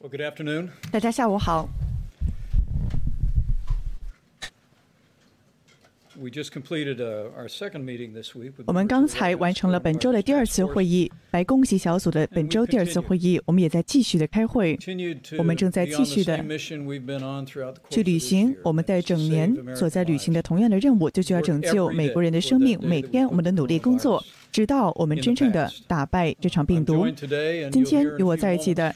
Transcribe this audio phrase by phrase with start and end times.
[0.00, 0.68] Well, good afternoon.
[0.92, 1.68] 大家下午好。
[6.16, 8.52] We just completed uh, our second meeting this week.
[8.66, 22.78] 我们刚才完成了本周的第二次会议，白宫级小组的本周第二次会议，我们也在继续的开会，continued to 我们正在继续地 same mission we've been on throughout the course 去履行我们在整年所在履行的同样的任务，就是要拯救美国人的生命。
[22.80, 27.06] 每天我们的努力工作，直到我们真正的打败这场病毒。
[27.70, 28.94] 今天与我在一起的，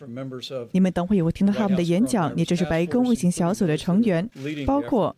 [0.73, 4.29] 你们等会也会听到他们的演讲，你这是白宫卫星小组的成员，
[4.67, 5.15] 包括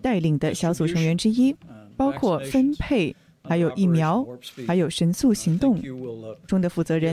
[0.00, 1.54] 带领的小组成员之一，
[1.96, 3.14] 包括分配。
[3.44, 4.24] 还有疫苗，
[4.68, 5.76] 还有神速行动
[6.46, 7.12] 中的负责人，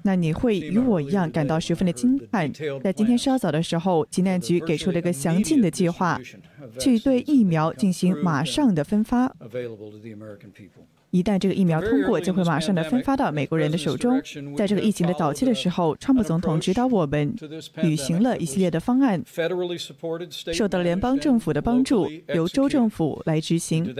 [0.00, 2.50] 那你会与我一样感到十分的惊叹。
[2.82, 6.18] 在今天稍早的时候，疾难局给出了一个详尽的计划，
[6.78, 9.30] 去对疫苗进行马上的分发。
[11.14, 14.20] 一旦这个疫苗通过就会马上的分发到美国人的手中。
[14.56, 17.32] 在这个疫情的早期的时候川普总统指导我们
[17.76, 19.22] 履行了一系列的方案
[20.52, 23.94] 受到联邦政府的帮助由州政府来执行。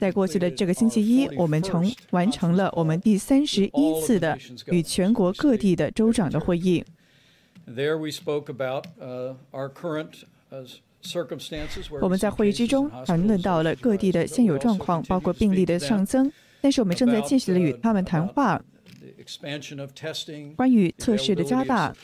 [0.00, 6.82] 在过去的这个星期一我们成完成了我们第三十一次的与全国各地的州长的会议。
[7.66, 8.86] There we spoke about
[9.52, 10.24] our current
[12.00, 16.30] 我们在会议之中谈论到了各地的现有状况包括病例的上增。
[16.60, 18.60] 但是我们正在继续的与他们谈话。
[20.56, 21.94] 关于测试的加大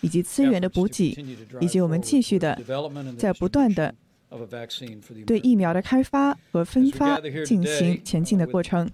[0.00, 1.16] 以及资源的补给
[1.60, 2.58] 以及我们继续的
[3.16, 3.94] 在不断的
[5.26, 8.88] 对疫苗的开发和分发进行前进的过程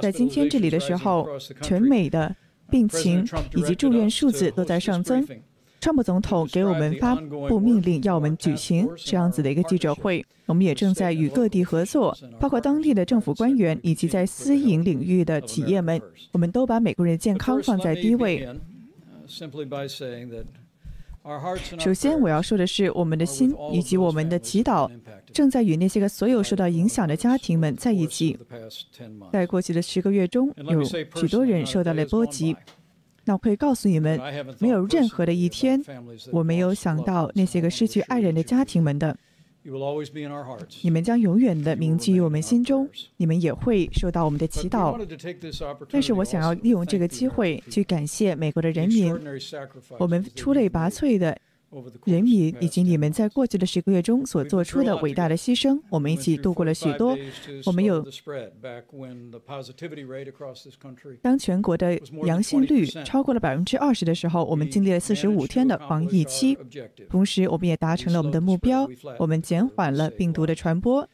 [0.00, 1.28] 在今天这里的时候
[1.60, 2.34] 全美的
[2.70, 5.26] 病情以及住院数字都在上增
[5.84, 10.24] 川普总统给我们发布命令要我们举行这样子的一个记者会。
[10.46, 16.00] 我们也正在与各地合作包括当地的政府官员以及在私营领域的企业们。
[16.32, 18.48] 我们都把美国人的健康放在第一位。
[21.78, 24.90] 首先我要说的是我们的心以及我们的祈祷
[25.34, 28.38] 正在与那些个所有受到影响的家庭们在一起。
[29.30, 32.56] 在过去的十个月中有许多人受到了波及。
[33.24, 34.20] 那我可以告诉你们
[34.58, 35.82] 没有任何的一天
[36.30, 39.16] 我没有想到那些个失去爱人的家庭们的
[40.82, 42.86] 你们将永远的铭记于我们心中
[43.16, 44.94] 你们也会受到我们的祈祷。
[45.90, 49.18] 但是我想要利用这个机会去感谢美国的人民
[49.98, 51.36] 我们出类拔萃的
[52.04, 57.16] 人民以及你们在过去的十个月中所做出的伟大的牺牲，我们一起度过了许多。
[57.66, 58.04] 我们有
[61.22, 66.56] 当全国的阳性率超过了百分之二十的时候，我们经历了四十五天的防疫期，
[67.08, 71.08] 同时我们也达成了我们的目标，我们减缓了病毒的传播，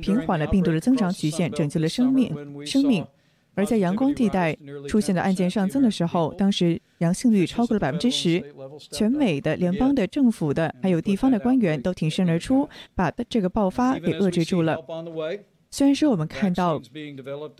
[0.00, 3.04] 平缓了病毒的增长曲线，拯救了生命生命。
[3.56, 4.56] 而在阳光地带
[4.86, 8.40] 出现的案件上增的时候，当时阳性率超过了百分之十，
[8.92, 14.76] 全美的联邦的政府的还有地方的官员都挺身而出，把这个爆发给遏制住了。
[15.76, 16.80] 虽然说我们看到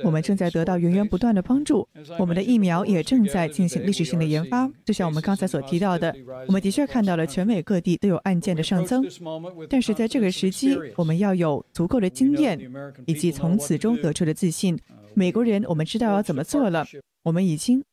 [0.02, 1.86] 我们正在得到源源不断的帮助，
[2.18, 6.16] 我们的疫苗也正在进行历史性的研发，就像我们刚才所提到的，
[6.46, 9.06] 我们的确看到了全美各地都有案件的上增。
[9.68, 12.58] 但是在这个时机，我们要有足够的经验，
[13.04, 14.78] 以及从此中得出的自信。
[15.12, 16.86] 美国人，我们知道要怎么做了，
[17.22, 17.84] 我们已经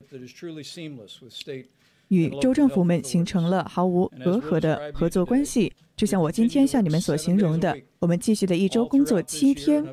[2.13, 5.73] 与州政府们形成了毫无隔阂的合作关系。
[5.95, 9.85] 就像我今天向你们所形容的，我们继续的一周工作七天，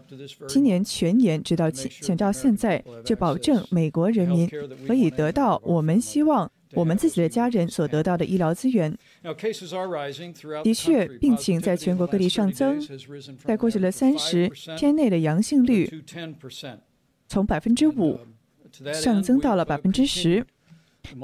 [0.48, 4.48] 今年全年直到前到现在，就保证美国人民
[4.86, 8.96] 可以得到我们希望我们自己的家人所得到的医疗资源。
[10.64, 12.80] 的确，病情在全国各地上增，
[13.44, 16.02] 在过去的三十天内的阳性率
[17.28, 18.18] 从百分之五
[18.94, 20.46] 上增到了百分之十。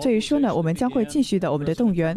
[0.01, 2.17] 所以说呢，我们将会继续的我们的动员，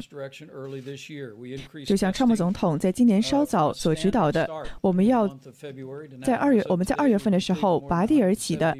[1.86, 4.50] 就像川普总统在今年稍早所指导的，
[4.82, 5.28] 我们要
[6.24, 8.76] 在二月，我们在二月份的时候拔地而起的，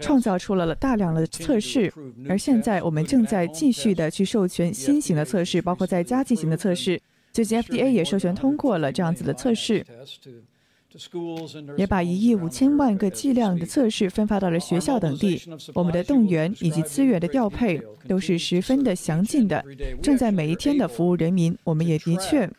[0.00, 1.92] 创造出了大量的测试，
[2.28, 7.00] 而现在我们正在继续的去授权新型的测试，包括在家进行的测试。
[7.32, 9.84] 最近 FDA 也授权通过了这样子的测试。
[11.76, 15.40] 也把一亿五千万个剂量的测试分发到了学校等地。
[15.74, 19.64] 我们的动员以及资源的调配都是十分的详尽的，
[20.02, 21.56] 正在每一天的服务人民。
[21.64, 22.50] 我们也的确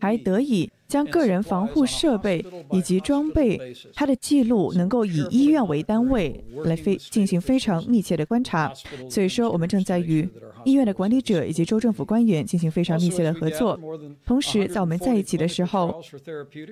[0.00, 8.72] 还得以将个人防护设备以及装备，它的记录能够以医院为单位来非进行非常密切的观察。
[9.10, 10.28] 所以说，我们正在与
[10.64, 13.78] 医院的管理者以及州政府官员进行非常密切的合作。
[14.24, 16.00] 同时，在我们在一起的时候，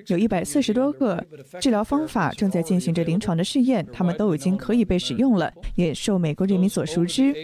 [0.08, 1.24] 有一百四十多个
[1.60, 7.34] 治疗方法正在进行着临床的试验，他们都已经可以被使用了，也受美国人民所熟知。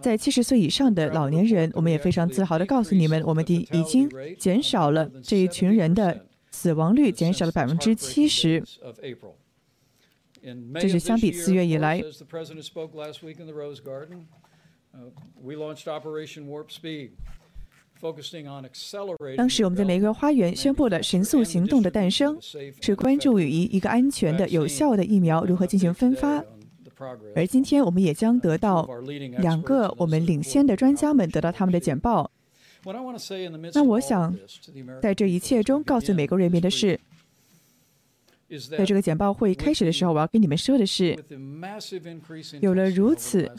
[0.00, 4.08] 在七十岁以上的老年人，我们也非常自豪地告诉你们，我们的已经
[4.38, 8.62] 减少了这一群人的死亡率，减少了百分之七十。
[10.80, 12.02] 这是相比四月以来。
[19.36, 22.38] 当时我们在玫瑰花园宣布了神速行动的诞生，
[22.80, 26.44] 是关注于一个安全的、有效的疫苗如何进行分发。
[27.34, 28.88] 而今天，我们也将得到
[29.38, 32.30] 两个我们领先的专家们得到他们的简报。
[33.74, 34.34] 那我想，
[35.02, 36.98] 在这一切中告诉美国人民的是，
[38.76, 41.16] 在这个简报会开始的时候，我要跟你们说的是，
[42.60, 43.50] 有了如此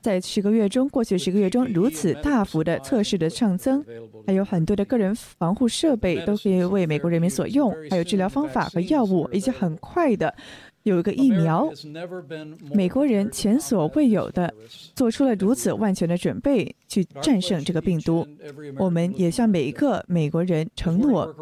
[0.00, 3.84] 在十个月中，过去十个月中如此大幅的测试的上增，
[4.26, 10.34] 还有很多的个人防护设备都可以为美国人民所用，还有治疗方法和药物，以及很快的。
[10.84, 11.68] 有一个疫苗，
[12.74, 14.52] 美国人前所未有的
[14.94, 18.26] 做出了如此万全的准备去战胜这个病毒。
[18.78, 21.34] 我们也向每一个美国人承诺，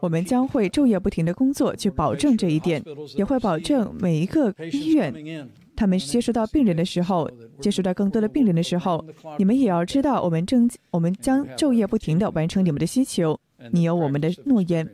[0.00, 2.82] 我们将会昼夜不停的工作去保证这一点，
[3.16, 7.28] 也会保证每一个医院，他们接触到病人的时候，
[7.60, 9.04] 接触到更多的病人的时候，
[9.36, 13.38] 你们也要知道，我们正我们将昼夜不停的完成你们的需求。
[13.72, 14.88] 你有我们的诺言，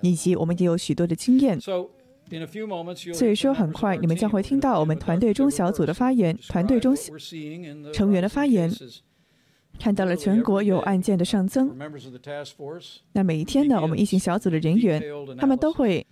[0.00, 1.58] 以及我们也有许多的经验。
[3.12, 6.94] 所以说，很快你们将会听到我们团队中小组的发言，团队中
[7.92, 8.70] 成员的发言，
[9.78, 11.76] 看到了全国有案件的上增。
[13.12, 15.02] 那每一天呢，我们疫情小组的人员，
[15.38, 16.04] 他们都会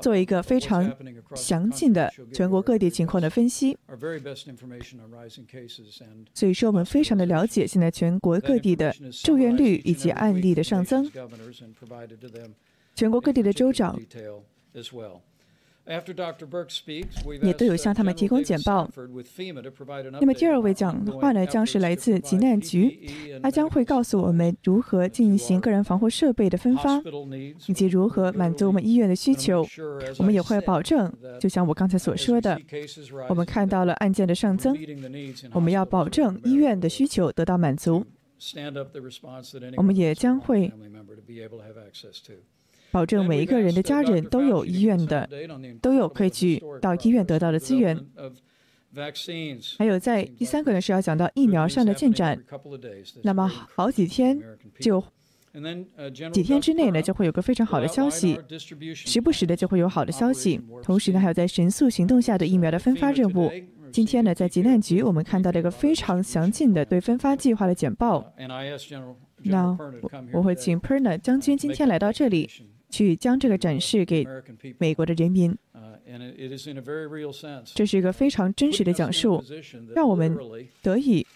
[0.00, 0.94] 做一个非常
[1.34, 3.76] 详尽的全国各地情况的分析。
[6.34, 8.94] 所以说，我们非常的了解现在全国各地的
[9.24, 11.10] 住院率以及案例的上增。
[12.94, 13.98] 全国各地的州长。
[17.42, 18.88] 也都有向他们提供简报。
[20.20, 23.08] 那么第二位讲话呢，将是来自急难局，
[23.42, 27.00] 他将会告诉我们如何进行个人防护设备的分发，
[27.66, 29.66] 以及如何满足我们医院的需求。
[30.18, 32.60] 我们也会保证，就像我刚才所说的，
[33.30, 34.76] 我们看到了案件的上增，
[35.52, 38.04] 我们要保证医院的需求得到满足。
[39.76, 40.70] 我们也将会。
[42.90, 45.28] 保证每一个人的家人都有医院的，
[45.82, 47.98] 都有可以去到医院得到的资源。
[49.76, 52.42] 还有在第三个呢是要讲到疫苗上的进展。
[53.22, 54.40] 那么好几天
[54.80, 55.02] 就
[56.32, 58.38] 几天之内呢就会有个非常好的消息，
[58.94, 60.58] 时不时的就会有好的消息。
[60.82, 63.52] 同时呢还有在神速行动下的疫苗的分发任务。
[63.92, 68.32] 今天呢在急难局我们看到了一个非常详尽的对分发计划的简报。
[69.42, 69.76] 那
[70.32, 72.48] 我会请 Perna 将军今天来到这里。
[72.90, 74.26] 去将这个展示给
[74.78, 75.56] 美国的人民，
[77.74, 79.42] 这是一个非常真实的讲述，
[79.94, 80.36] 让我们
[80.82, 81.26] 得以。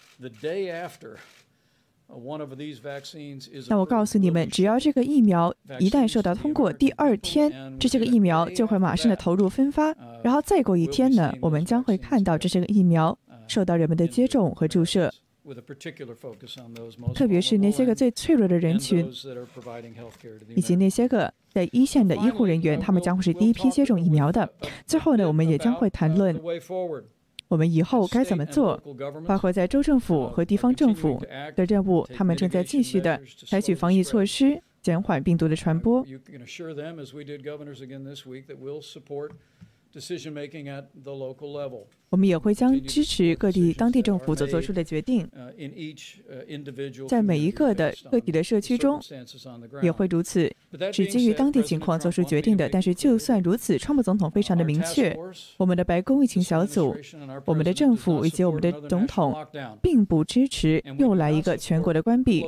[3.67, 13.17] 那我告诉你们，只要这个疫苗一旦受到通过，第二天这些个疫苗就会马上的投入分发，然后再过一天呢，我们将会看到这些个疫苗
[13.47, 15.11] 受到人们的接种和注射。
[17.13, 19.09] 特别是那些个最脆弱的人群，
[20.55, 24.49] 以及那些个在一线的医护人员，他们将会是第一批接种疫苗的。
[24.85, 26.39] 最后呢，我们也将会谈论
[27.49, 28.81] 我们以后该怎么做，
[29.27, 31.21] 包括在州政府和地方政府
[31.55, 36.03] 的任务，他们正在继续的采取防疫措施，减缓病毒的传播。
[42.09, 45.27] 我们也会将支持各地当地政府所做出的决定，
[47.07, 48.99] 在每一个的个体的社区中
[49.81, 50.51] 也会如此，
[50.91, 52.67] 是基于当地情况做出决定的。
[52.69, 55.15] 但是就算如此，川普总统非常的明确，
[55.57, 56.95] 我们的白宫疫情小组、
[57.45, 59.45] 我们的政府以及我们的总统
[59.81, 62.43] 并不支持又来一个全国的关闭，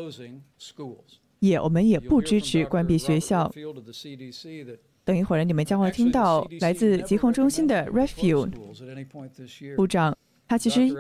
[1.40, 3.52] 也我们也不支持关闭学校。
[5.06, 8.50] 等一会儿，你们将会听到来自疾控中心的 Refuge
[9.76, 10.92] 部长，他其实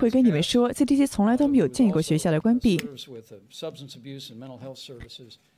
[0.00, 2.80] 会跟你们说，CDC 从来都没有建议过学校的关闭。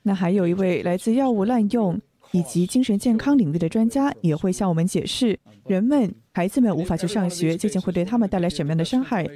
[0.03, 1.99] 那还有一位来自药物滥用
[2.33, 9.27] 以及精神健康领域的专家也会向我们解释，人们、孩子们无法去上学，究竟会对他们带来什么样的伤害。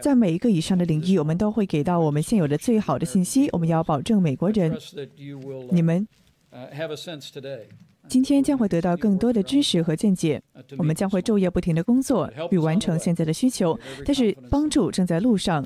[0.00, 3.48] 在每一个以上的领域，我们都会给到我们现有的最好的信息。
[3.52, 4.78] 我们要保证美国人，
[5.72, 6.06] 你们。
[8.08, 10.40] 今天将会得到更多的知识和见解，
[10.78, 13.78] 我们将会昼夜不停的工作，与完成现在的需求。
[14.04, 15.64] 但是帮助正在路上，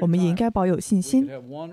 [0.00, 1.28] 我们也应该保有信心。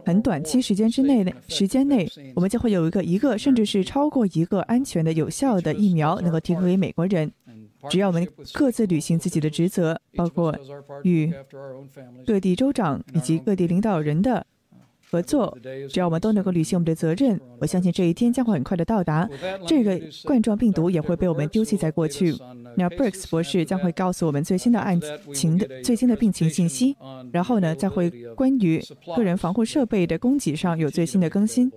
[0.05, 7.31] 很短期时间之内的时间内，我们将会有一个一个，甚至是超过一个安全的、有效的疫苗能够提供给美国人。
[7.89, 10.55] 只要我们各自履行自己的职责，包括
[11.03, 11.33] 与
[12.25, 14.45] 各地州长以及各地领导人的。
[15.11, 15.57] 合作，
[15.89, 19.29] 只要我们都能够履行我们的责任，我相信这一天将会很快的到达。
[19.67, 22.33] 这个冠状病毒也会被我们丢弃在过去。
[22.77, 24.97] 那 Brooks 博士将会告诉我们最新的案
[25.33, 26.95] 情的最新的病情信息，
[27.33, 28.81] 然后呢，再会关于
[29.13, 31.69] 个人防护设备的供给上有最新的更新。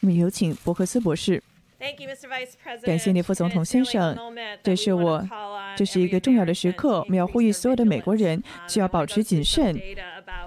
[0.00, 1.40] 我们有请伯克斯博士。
[2.84, 4.16] 感谢你，副总统先生。
[4.62, 5.22] 这是我，
[5.76, 9.78] 这是一个重要的时刻，我们要呼吁所有的美国人需要保持谨慎。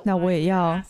[0.04, 0.82] 那我也要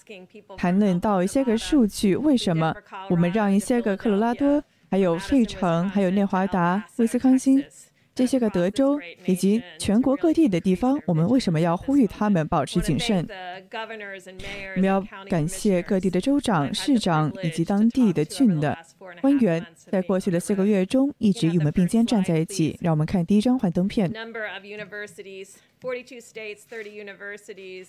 [0.57, 2.73] 谈论到一些个数据，为什么
[3.09, 7.63] 我们让一些个科罗拉多、还有费城、还有内华达、威斯康星。
[8.19, 13.25] 这些个德州以及全国各地的地方，我们为什么要呼吁他们保持谨慎？
[14.75, 14.99] 我们要
[15.29, 18.77] 感谢各地的州长、市长以及当地的郡的
[19.21, 22.77] 官员，在过去的四个月中一直与我们并肩站在一起。
[22.81, 24.11] 让我们看第一张幻灯片。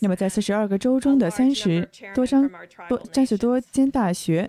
[0.00, 2.48] 那么，在四十二个州中的三十多张
[2.88, 4.48] 多三十多间大学，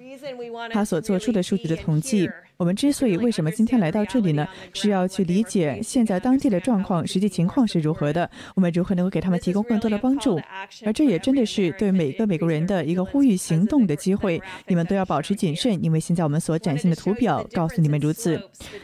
[0.72, 2.30] 他所做出的数据的统计。
[2.58, 4.48] 我们之所以为什么今天来到这里呢？
[4.74, 10.40] 是要去理解现在当地的状况、实际情况是如何的，我们如何能够给他们提供更多的帮助。
[10.86, 14.40] 而这也真的是对每个美国人的一个呼吁行动的机会。
[14.68, 18.40] 你们都要保持谨慎，因为现在我们所展现的图表告诉你们如此。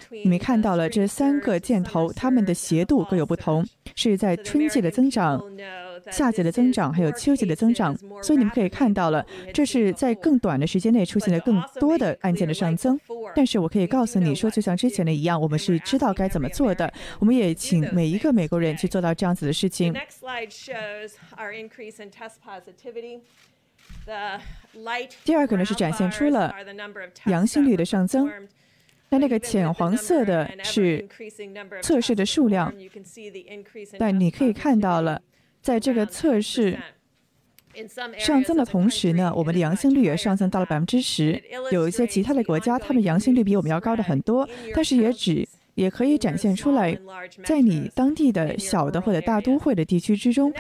[0.10, 5.44] 你们看到了这三个箭头，它们的斜度各有不同，是在春季的增长。
[6.10, 12.98] 夏季的增长，还有秋季的增长，所以你们可以看到了，这是在更短的时间内出现了更多的案件的上增。
[13.36, 16.90] 但是我可以告诉你说，就像之前的一样，我们是知道该怎么做的。
[17.20, 19.94] 我们也请每一个美国人去做到这样子的事情。
[25.26, 26.54] 第二个呢是展现出了
[27.26, 28.32] 阳性率的上增。
[29.10, 31.08] 那那个浅黄色的是
[31.82, 32.74] 测试的数量，
[33.98, 35.22] 但你可以看到了。
[35.60, 36.78] 在这个测试
[38.18, 41.42] 上增的同时呢，我们的阳性率也上升到了百分之十。
[41.72, 45.46] 有一些其他的国家，他们阳性率比我们要高的很多，但是也只
[45.76, 46.98] 也可以展现出来，
[47.44, 50.54] 在你当地的小的或者大都会的地区之中，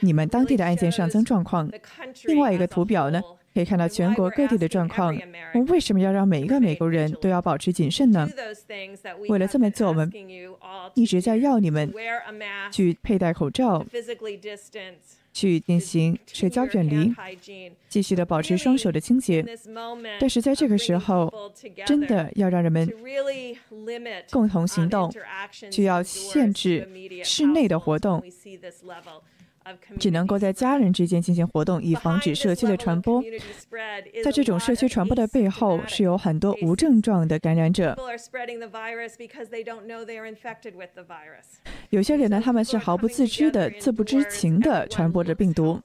[0.00, 1.68] 你们当地的案件上增状况。
[2.26, 3.20] 另外一个图表呢？
[3.58, 5.12] 可以看到全国各地的状况。
[5.52, 8.28] 我们为什么要让每一个美国人都要保持谨慎呢？
[9.28, 10.08] 为了这么做，我们
[10.94, 11.92] 一直在要你们
[12.70, 13.84] 去佩戴口罩，
[15.32, 17.12] 去进行社交远离，
[17.88, 19.44] 继续的保持双手的清洁。
[20.20, 21.32] 但是在这个时候，
[21.84, 22.88] 真的要让人们
[24.30, 25.12] 共同行动，
[25.68, 26.88] 就要限制
[27.24, 28.22] 室内的活动。
[29.98, 33.22] 只能够在家人之间进行活动，以防止社区的传播。
[34.24, 37.96] 在这种社区传播的背后，是有很多无症状的感染者。
[41.90, 45.80] 有些人呢，他们是毫不自知的、自不知情的传播着病毒。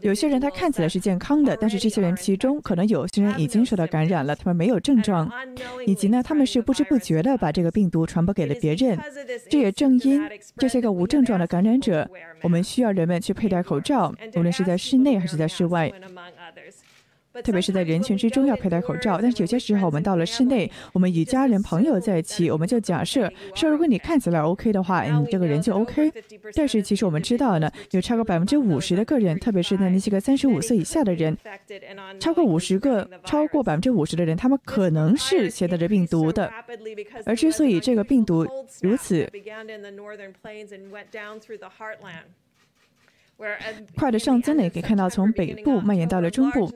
[0.00, 5.30] 有些人他看起来是健康的，但是这些人其中可能有些人已经受到感染了，他们没有症状，
[5.86, 8.98] 以及呢，他们是不知不觉的把这个病毒传播给了别人。
[9.48, 10.20] 这也正因
[10.56, 12.10] 这些个无症状的感染者，
[12.42, 15.92] 我们需要人们去佩戴口罩，无论是在室内还是在室外。
[17.42, 26.12] 特别是在人群之中要佩戴口罩，但是有些时候我们到了室内，我们与家人朋友在一起，我们就假设说，如果你看起来 OK 的话，你这个人就 OK。
[26.54, 31.36] 但是其实我们知道呢，有超过百分之五十的个人，特别是在那些个三十五岁以下的人，
[32.20, 36.52] 超过五十个，超过百分之五十的人，他们可能是携带着病毒的。
[37.24, 38.46] 而之所以这个病毒
[38.82, 39.26] 如此，
[43.96, 46.72] 快的上增呢，也可以看到从北部蔓延到了中部。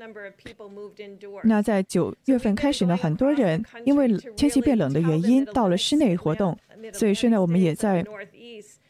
[1.44, 6.56] 那在九月份开始呢，很多人因为天气变冷的原因，到了室内活动。
[6.92, 8.04] 所以现在我们也在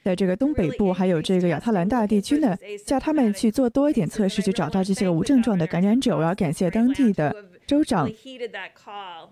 [0.02, 6.16] 在这个东北部还有这个亚特兰大地区呢，叫他们去做多一点测试，去找到这些无症状的感染者。
[6.16, 7.35] 我要感谢当地的
[7.66, 8.08] 州长，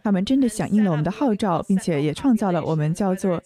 [0.02, 3.40] 他们真的响应了我们的号召，并且也创造了我们叫做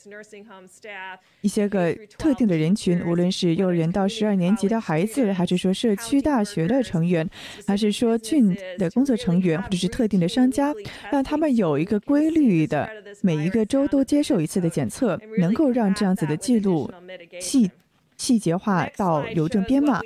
[1.43, 7.29] 一些个特定的人群，无论是幼儿园到十二年级的孩子，还是说社区大学的成员，
[7.67, 10.73] 还是说郡的工作成员，或者是特定的商家，
[11.13, 12.89] 让他们有一个规律的，
[13.21, 16.91] 每一个州都接受一次的检测，能够让这样子的记录
[17.39, 17.71] 细
[18.17, 20.01] 细节化到邮政编码。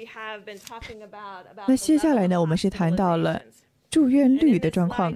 [1.68, 3.40] 那接下来呢，我们是谈到了。
[3.92, 5.14] 住院率的状况，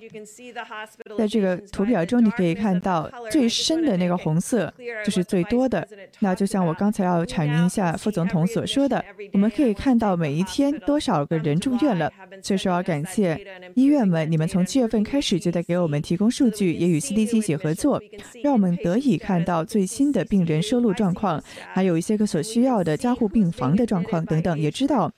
[1.17, 5.89] 在这个图表中你可以看到最深的那个红色就是最多的。
[6.21, 9.03] 那就像我刚才要阐明一下副总统所说的，
[9.33, 12.13] 我们可以看到每一天多少个人住院了。
[12.43, 13.41] 所以说要感谢
[13.75, 17.99] 医院们，你们从七月份开始就在给我们提供数据，也与 CDC 一起合作，
[18.45, 21.43] 让我们得以看到最新的病人收入状况，
[21.73, 25.11] 还有一些个所需要的加护病房的状况等等，也知道。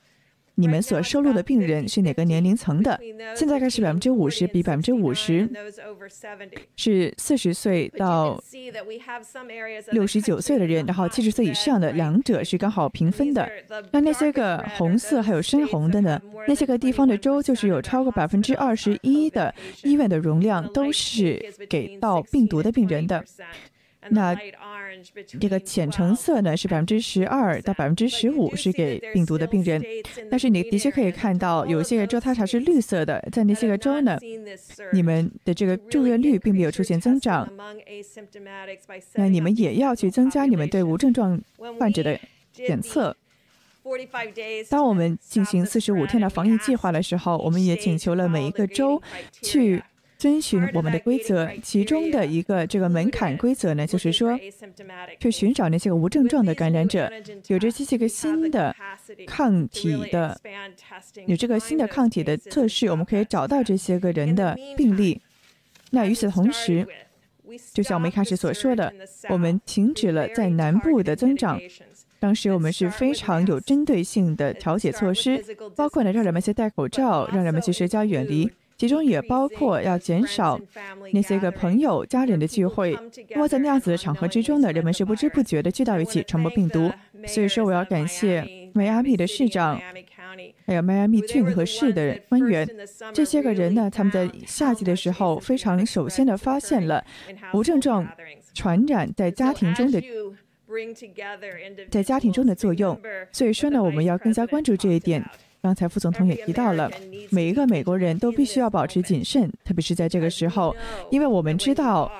[0.59, 2.99] 你们所收录的病人是哪个年龄层的？
[3.37, 5.49] 现在开始百分之五十比百分之五十
[6.75, 8.43] 是四十岁到
[9.93, 13.49] 六十九岁的人，然后七十岁以上的两者是刚好平分的。
[13.93, 16.21] 那那些个红色还有深红的呢？
[16.49, 23.25] 那些个地方的州就是有超过百分之二十一的医院的容量都是给到病毒的病人的。
[24.11, 24.37] 那
[25.38, 29.83] 这个浅橙色呢是百分之十二到百分之十五是给病毒的病人，
[30.31, 34.19] 但是你的确可以看到有些个州它还是绿色的，在那些个州呢，
[34.93, 37.50] 你们的这个住院率并没有出现增长，
[39.15, 41.41] 那你们也要去增加你们对无症状
[41.79, 42.19] 患者的
[42.53, 43.17] 检测。
[44.69, 49.00] 当我们进行四十五天的防疫计划的时候，我们也请求了每一个州
[49.43, 49.83] 去。
[50.19, 54.37] 遵循我们的规则，其中的一个这个门槛规则呢，就是说，
[55.21, 57.09] 去寻找那些个无症状的感染者，
[57.47, 58.75] 有着这些个新的
[59.29, 60.37] 抗体的，
[61.27, 65.23] 有这个新的抗体的测试，我们可以找到这些个人的病例。
[65.93, 66.85] 那与此同时，
[67.73, 68.93] 就像我们一开始所说的，
[69.29, 71.61] 我们停止了在南部的增长。
[72.19, 75.41] 当时我们是非常有针对性的调节措施，
[75.77, 78.51] 包括呢让人们先戴口罩，让人们去社交远离。
[78.78, 80.58] 其中也包括要减少
[81.12, 82.92] 那些个朋友、家人的聚会，
[83.28, 86.88] 因为在那样子的场合之中呢，人们是不知不觉的聚到一起传播病毒。
[87.26, 89.80] 所以说，我要感谢迈阿密的市长，
[90.64, 92.68] 还有迈阿密郡和市的官员，
[93.12, 97.04] 这些个人呢，他们在夏季的时候非常首先的发现了
[97.52, 98.06] 无症状
[98.54, 100.00] 传染在家庭中的
[101.90, 102.97] 在家庭中的作用。
[103.32, 105.28] 所以说呢，我们要更加关注这一点。
[105.61, 106.91] 刚才副总统也提到了，
[107.31, 110.75] 每一个美国人都必须要保持谨慎，特别是在这个时候，
[111.11, 112.11] 因为我们知道，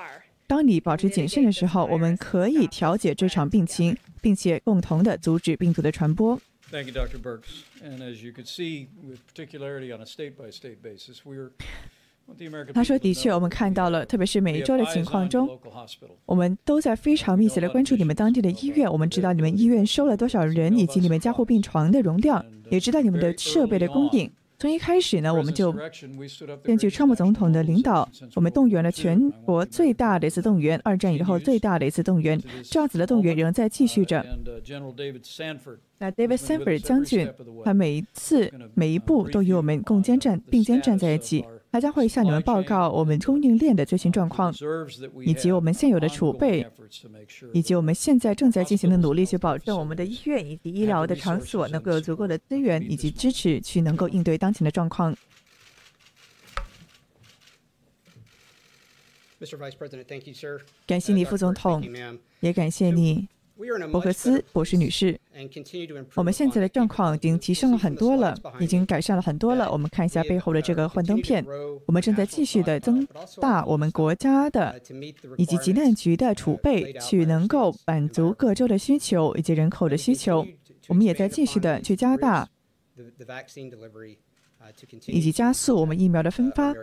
[0.45, 6.39] 当你保持谨慎的时候，我们可以调节这场病情，并且共同的阻止病毒的传播。
[6.69, 7.17] Thank you, Dr.
[7.17, 7.63] Burks.
[7.81, 11.49] And as you could see, with particularity on a state-by-state basis, we're
[12.73, 15.49] 他说：“的确，我们看到了，特别是每一周的情况中，
[16.25, 18.91] 我们都在非常密切的关注你们当地的医院。
[18.91, 24.31] 我们知道你们医院收了多少人，以及你们加护病床的容量，也知道你们的设备的供应。
[24.57, 25.73] 从一开始呢，我们就
[26.61, 32.37] 根据川普总统的领导，我们动员了全国最大的一次动员，二战以后最大的一次动员。
[32.63, 34.25] 这样子的动员仍在继续着。
[35.97, 37.29] 那 David Sanford 将军，
[37.63, 44.51] 他每一次每一步都与我们共肩站并肩站在一起。”他将会向你们报告我们供应链的最新状况，
[45.23, 46.65] 以及我们现有的储备，
[47.53, 55.15] 以及我们现在正在进行的努力，去保证我们的医院以及医疗的场所能够有足够的资源以及支持，去能够应对当前的状况。
[60.87, 61.81] 感谢你，副总统，
[62.39, 63.27] 也感谢你。
[63.91, 65.19] 伯克斯博士女士，
[66.15, 69.69] 我们现在的状况已经提升了很多了，已经改善了很多了。
[69.71, 71.45] 我们看一下背后的这个幻灯片，
[71.85, 73.05] 我们正在继续的增
[73.41, 74.81] 大我们国家的
[75.37, 80.45] 以及急难局的储备，去能够满足各州的需求以及人口的需求。
[80.87, 82.47] 我们也在继续的去加大。
[85.07, 86.73] 以及加速我们疫苗的分发，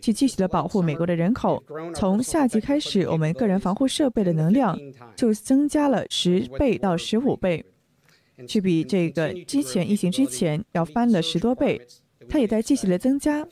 [0.00, 1.62] 去继续的保护美国的人口。
[1.94, 4.78] 从夏季开始，我们个人防护设备的能量
[5.14, 7.64] 就增加了十倍到十五倍，
[8.46, 11.80] 去比这个之前疫情之前要翻了十多倍。
[12.28, 13.46] 它也在继续的增加。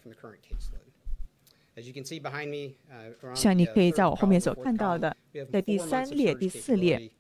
[3.35, 5.17] 像你可以在我后面所看到的，
[5.53, 7.11] 在第三列、第四列。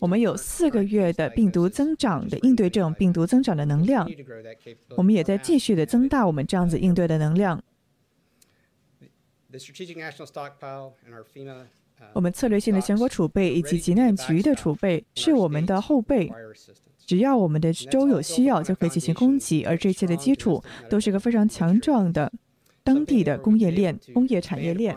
[0.00, 4.08] 我们有四个月的病毒增长的应对这种病毒增长的能量，
[4.96, 7.62] 我们也在继续的增大我们这样子应对的能量。
[12.14, 16.32] 我们策略性的全国储备以及急难局的储备是我们的后备，
[17.04, 22.32] 只要我们的州有需要就可以进行供给，而这些的基础都是个非常强壮的
[22.82, 24.96] 当地的工业链、工业产业链。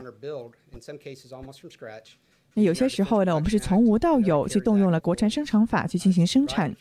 [2.57, 6.73] 那有些时候呢，我们是从无到有，去动用了国产生产法去进行生产，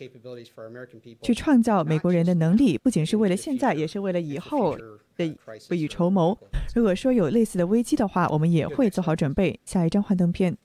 [1.20, 4.78] 去创造美国人的能力，不仅是为了现在，也是为了以后
[5.16, 5.36] 的
[5.68, 6.38] 未雨绸缪。
[6.76, 9.58] 如果说有类似的危机的话，我们也会做好准备。
[9.64, 10.56] 下一张幻灯片。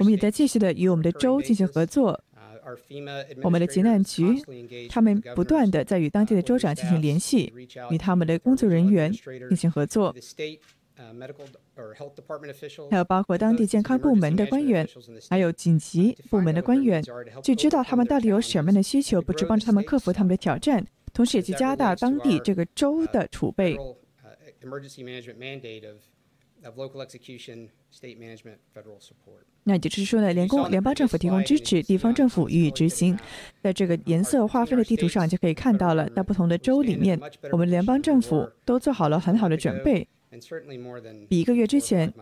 [0.00, 2.20] 我们也在继续的与我们的州进行合作。
[3.42, 4.42] 我们的急难局，
[4.88, 7.52] 他们不断的在与当地的州长进行联系，
[7.90, 9.12] 与他们的工作人员
[9.48, 10.14] 进行合作。
[12.90, 14.86] 还有包括当地健康部门的官员，
[15.30, 17.02] 还有紧急部门的官员，
[17.42, 23.78] 去知道他们到底有什么样的需求，不止帮助他们克服他们的挑战，同时也去加大当地这个州的储备。
[29.64, 33.18] 那也就是说呢，联公联邦政府提供支持，地方政府予以执行。
[33.62, 40.06] 在这个颜色划分的地图上就可以看到了，在不同的州里面，我们联邦政府都做好了很好的准备。
[41.28, 42.12] 比一个月之前，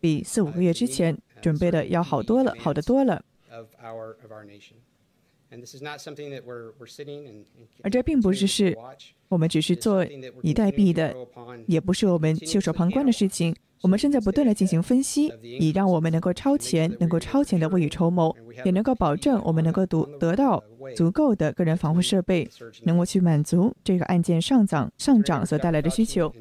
[0.00, 3.22] 比四五个月之前准备的要好多了，好得多了。
[7.82, 8.76] 而这并不是是
[9.28, 10.04] 我们只是坐
[10.42, 11.14] 以待毙的，
[11.66, 13.54] 也不是我们袖手旁观的事情。
[13.82, 20.62] 我们正在不断的进行分析，以让我们能够超前，能够超前的未雨绸缪，也能够保证我们能够得得到
[20.94, 22.48] 足够的个人防护设备，
[22.84, 26.32] 能够去满足这个案件上涨上涨所带来的需求。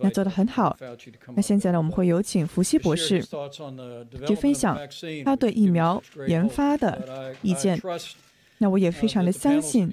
[0.00, 0.76] 那做的很好。
[1.34, 3.20] 那现在呢，我们会有请福西博士
[4.26, 4.78] 去分享
[5.24, 7.80] 他对疫苗研发的意见。
[8.58, 9.92] 那我也非常的相信。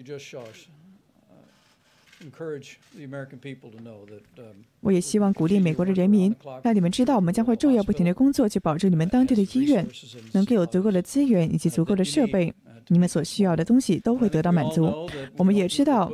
[4.81, 9.87] 我也希望鼓励美国的人民，让你们知道，我们将会昼夜不停的工作，去保证你们当地的医院
[10.33, 12.53] 能够有足够的资源以及足够的设备，
[12.89, 15.09] 你们所需要的东西都会得到满足。
[15.37, 16.11] 我们也知道，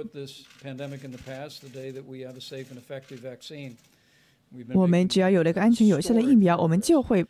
[4.73, 7.25] 我们只要有了一个安全有效的疫苗，我们就会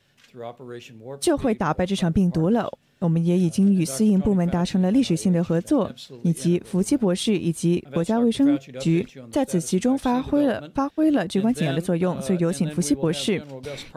[1.22, 2.70] 就会打败这场病毒了。
[3.00, 5.92] 我们也已经与私营部门达成了历史性的合作，
[6.24, 12.20] 以及福奇博士以及国家卫生局在此其中发挥了发挥了至关紧要的作用。
[12.22, 13.44] 所以有请福奇博士，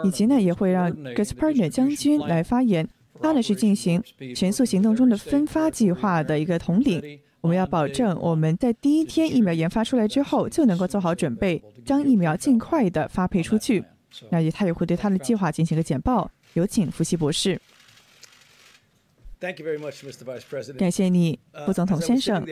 [0.05, 2.87] 以及呢也会让 Gus Partner 将军来发言。
[3.21, 4.03] 他呢是进行
[4.35, 7.19] 全速行动中的分发计划的一个统领。
[7.41, 13.85] 我们要保证我们在第一天疫苗研发出来之后就能够做好准备，将疫苗尽快的发配出去。
[14.31, 16.31] 那也他也会对他的计划进行个简报。
[16.55, 17.61] 有请福奇博士。
[20.79, 22.45] 感谢你，副总统先生。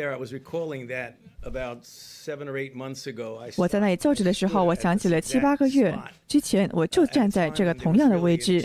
[3.56, 5.96] 我在那里坐着的时候，我想起了七八个月
[6.26, 8.64] 之前，我就站在这个同样的位置。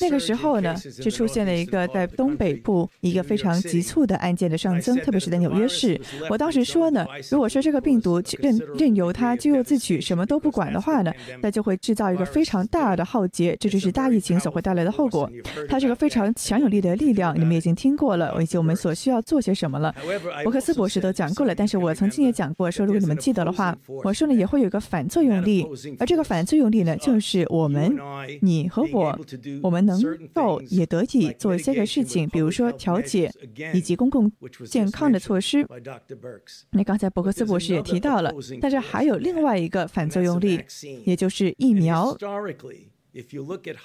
[0.00, 6.00] 那个时候呢，就出现了一个在东北部一个非常急促的案件的上增，特别是在纽约市。
[6.30, 15.30] 我当时说呢，如果说这个病毒任任由它咎由自取，什么都不管的话呢，那就会制造一个非常大的浩劫，这就是大疫情所会带来的后果。
[15.68, 19.94] 它是个非常强有力的力量，你们已经听过了，以及我们所需要做些什么了。
[20.42, 22.68] 伯克斯博士都讲过了，但是我曾经也讲过。
[22.70, 25.66] 说，如果你们记得的话，我说呢也会有一个反作用力，
[26.00, 27.94] 而这个反作用力呢，就是我们，
[28.40, 29.18] 你和我，
[29.62, 30.00] 我们能
[30.32, 33.30] 够也得以做一些个事情，比如说调解
[33.74, 34.32] 以及公共
[34.64, 35.66] 健康的措施。
[36.70, 40.58] 那刚才伯克斯博士也提到了，但是还有另外一个反作用力，
[41.04, 42.16] 也就是疫苗。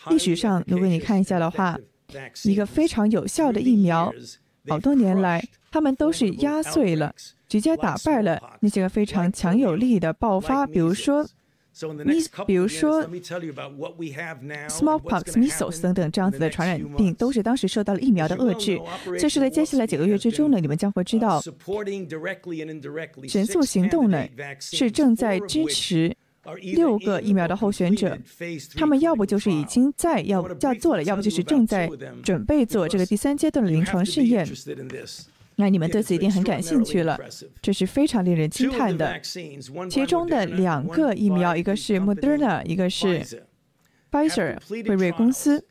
[0.10, 1.78] 历史上，如果你看一下的话，
[2.44, 4.14] 一个非常有效的疫苗，
[4.68, 7.14] 好多年来，他们都是压碎了。
[7.48, 11.26] 直接打败了那些个非常强有力的爆发，比如说，
[12.46, 13.02] 比如说
[14.68, 18.78] ，smallpox、measles 等等这样子的传染病，都是当时受到了疫苗的遏制。
[19.18, 21.42] 这是，在接下来几个月之中呢，你们将会知道，
[23.30, 24.28] 神速行动呢
[24.60, 26.14] 是正在支持
[26.56, 28.18] 六个疫苗的候选者，
[28.76, 31.90] 他们要不就是已经在要要做了，要不就是正在
[32.24, 34.48] 准备做这个第三阶段的临床试验。
[35.60, 37.20] 那你们对此一定很感兴趣了，
[37.62, 39.20] 这是非常令人惊叹的。
[39.90, 43.26] 其中的两个疫苗，一个是 Moderna，一个是
[44.12, 45.66] Pfizer 辉瑞公司，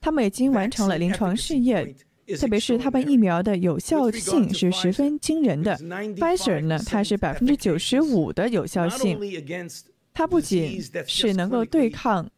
[0.00, 1.94] 他们已经完成了临床试验，
[2.38, 5.76] 特别是他们疫苗的有效性是十分惊人的。
[5.76, 9.18] Pfizer 呢，它是百分之九十五的有效性，
[10.12, 12.28] 它不仅是能够对抗。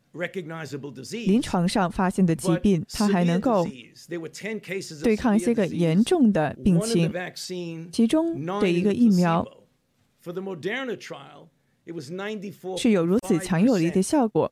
[1.12, 3.64] 临床上发现的疾病，它还能够
[5.04, 7.12] 对抗一些个严重的病情。
[7.92, 9.46] 其中的一个疫苗
[12.76, 14.50] 是有如此强有力的效果。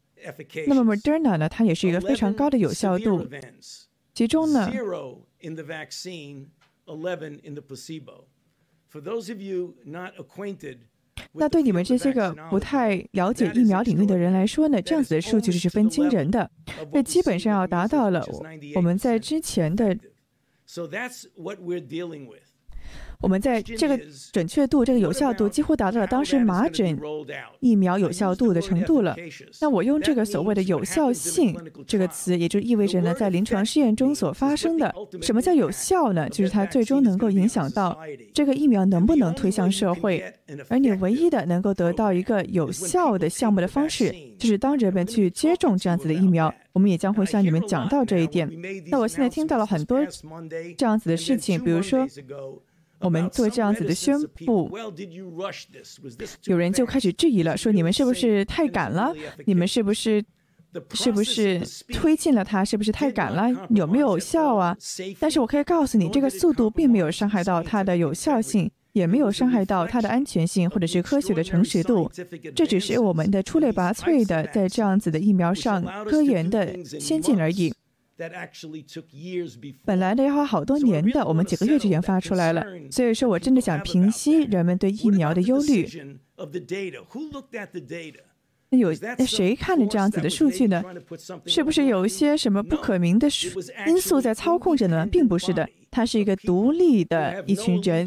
[0.69, 1.49] 那么 Moderna 呢？
[1.49, 3.27] 它也是一个非常高的有效度。
[4.15, 4.71] 其中呢，
[11.33, 16.51] 那对你们这些个不太了解疫苗领域的人来说呢，这样子的数据是十分惊人的。
[16.93, 18.25] 这基本上要达到了
[18.75, 19.97] 我们在之前的。
[23.21, 23.99] 我们在这个
[24.33, 26.99] 准确度、这个有效度几乎达到了当时麻疹
[27.61, 29.17] 疫苗有效度的程度了。
[29.61, 36.29] 那我用这个所谓的有效性这个词，也就意味着呢，在临床试验中所发生的，什么叫有效呢？
[36.29, 37.99] 就是它最终能够影响到
[38.35, 40.23] 这个疫苗能不能推向社会。
[40.69, 46.53] 而你唯一的能够得到一个有效的项目的方式，就是当人们去接种这样子的疫苗。
[46.73, 48.47] 我们也将会向你们讲到这一点。
[48.89, 49.99] 那我现在听到了很多
[50.77, 52.07] 这样子的事情，比如说。
[53.07, 54.69] 我们做这样子的宣布，
[56.47, 59.15] 有人就开始质疑了，说你们是不是太赶了？
[59.45, 60.21] 你们是不是
[60.93, 62.65] 是不是推进了它？
[62.65, 63.49] 是不是太赶了？
[63.71, 64.77] 有没有效啊？
[65.21, 72.11] 但是我可以告诉你，这个速度并没有伤害到它的有效性，也没有伤害到它的安全性或者是科学的诚实度。
[72.57, 77.73] 这只是我们的出类拔萃的在这样子的疫苗上科研的先进而已。
[79.85, 82.65] 本来呢要花好多年的，我们几个月就研发出来了。
[82.91, 85.87] 所以说我真的想平息人们对疫苗的忧虑。
[88.69, 90.83] 那有那谁看了这样子的数据呢？
[91.47, 93.29] 是不是有一些什么不可名的
[93.87, 95.07] 因素在操控着呢？
[95.07, 98.07] 并不是的，他是一个独立的一群人，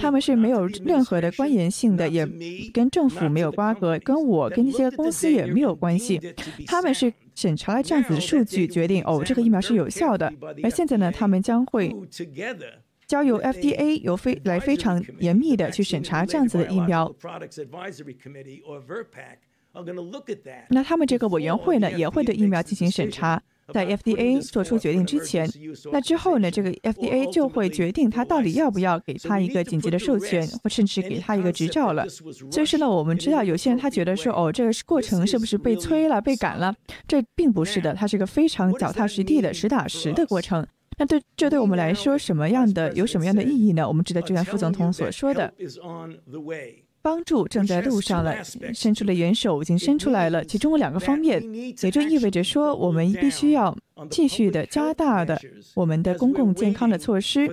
[0.00, 2.26] 他们是没有任何的关联性的，也
[2.72, 6.18] 跟政府没有瓜葛，跟我跟那些公司也没有关系，
[6.66, 7.12] 他们是。
[7.36, 10.32] 审查了这样子的数据，决定哦，这个疫苗是有效的。
[10.62, 11.94] 而现在呢，他们将会
[13.06, 17.14] 交由 FDA 由非来非常严密的去审查这样子的疫苗。
[20.70, 23.42] 那他们这个委员会呢，也会对疫苗进行审查。
[23.72, 25.48] 在 FDA 做出决定之前，
[25.92, 32.08] 那之后呢，这个 FDA 就会决定他到底要不要给他一个紧急的授权，或甚至给他一个执照了。
[32.08, 36.74] 所以说呢，我们知道有些人他觉得说，哦，这个过程是不是被催了、被赶了？
[37.08, 40.66] 这并不是的，它是一个非常脚踏实地的、实打实的过程。
[40.98, 43.86] 那对这对我们来说，什么样的有什么样的意义呢？
[43.86, 45.52] 我们值得，就像副总统所说的。
[47.06, 48.42] 帮助正在路上了，
[48.74, 50.44] 伸出的援手已经伸出来了。
[50.44, 51.40] 其中有两个方面，
[51.80, 53.72] 也就意味着说，我们必须要
[54.10, 55.40] 继续的加大的
[55.76, 57.46] 我们的公共健康的措施，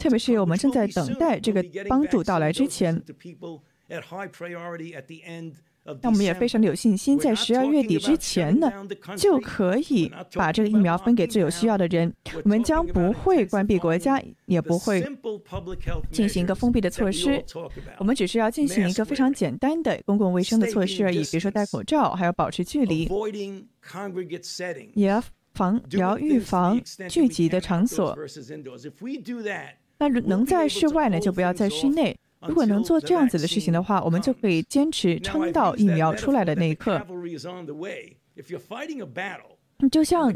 [0.00, 2.98] 特别是我们正在等待这个帮助到来之前。
[6.02, 8.72] 那我们也非常的有信心，在十二月底之前呢，
[9.18, 12.10] 就可以把这个疫苗分给最有需要的人。
[12.42, 15.06] 我们将不会关闭国家，也不会
[16.10, 17.44] 进行一个封闭的措施。
[17.98, 23.06] 我们只是要进行一个非常简单的公共卫生的措施而已，比如说戴口罩，还要保持距离，
[24.94, 28.16] 也要防也要预防聚集的场所。
[29.98, 32.16] 那能在室外呢，就不要在室内。
[32.48, 37.00] 如果能做这样子的事情的话，我们就可以坚持撑到疫苗出来的那一刻。
[39.90, 40.32] 就像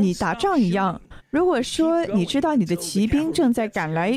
[0.00, 4.10] 你打仗一样，如果说你知道你的骑兵正在赶来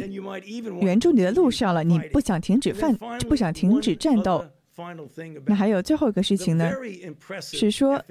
[0.81, 2.95] 援助你的路上了，你不想停止犯，
[3.27, 4.45] 不想停止战斗，
[5.45, 6.71] 那还有最后一个事情呢，
[7.41, 8.01] 是说。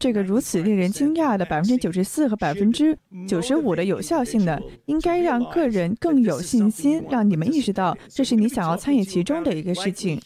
[0.00, 2.96] 这个如此令人惊讶的百分之九十四和百分之
[3.28, 10.18] 九十五的有效性呢，应该让个人更有信心，让你们意识到这是你想要参与其中的一个事情。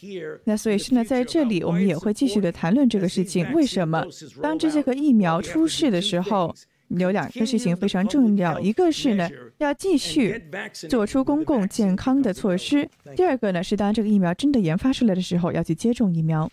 [0.45, 3.53] 那所以是呢，在这里我们也会继续的谈论这个事情。
[3.53, 4.05] 为什么？
[4.41, 6.55] 当这些个疫苗出世的时候，
[6.91, 10.41] 有两个事情非常重要，一个是呢，要继续
[10.89, 12.85] 做出公共健康的措施；
[13.17, 16.49] 第二个呢，是当这个疫苗真的研发出来的时候，要去接种疫苗。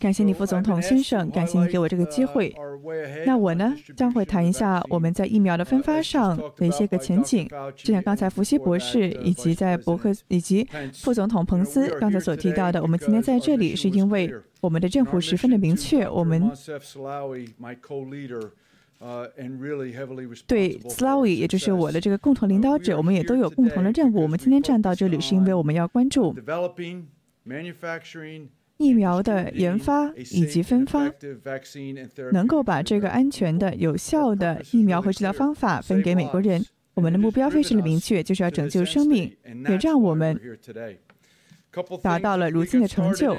[0.00, 2.54] 感谢你，副总统先生，感谢你给我这个机会。
[3.26, 7.48] 那我呢，将会谈一下我们在疫苗的分发上的一些个前景。
[7.74, 16.50] 就像刚才福西博士以及在伯克以及副总统彭斯刚才所提到的，我们今天在这里是因为我们的政府十分的明确，我们。
[20.46, 24.22] 对 s l o w y 也就是我的这个共同领导者，我们也都有共同的任务。
[24.22, 26.34] 我们今天站到这里，是因为我们要关注
[28.76, 31.10] 疫苗的研发以及分发，
[32.32, 36.64] 能够把这个安全的、有效的疫苗和治疗方法分给美国人。
[36.94, 39.36] 我们的目标非常的明确，就是要拯救生命，
[39.68, 40.40] 也让我们
[42.02, 43.36] 达到了如今的成就。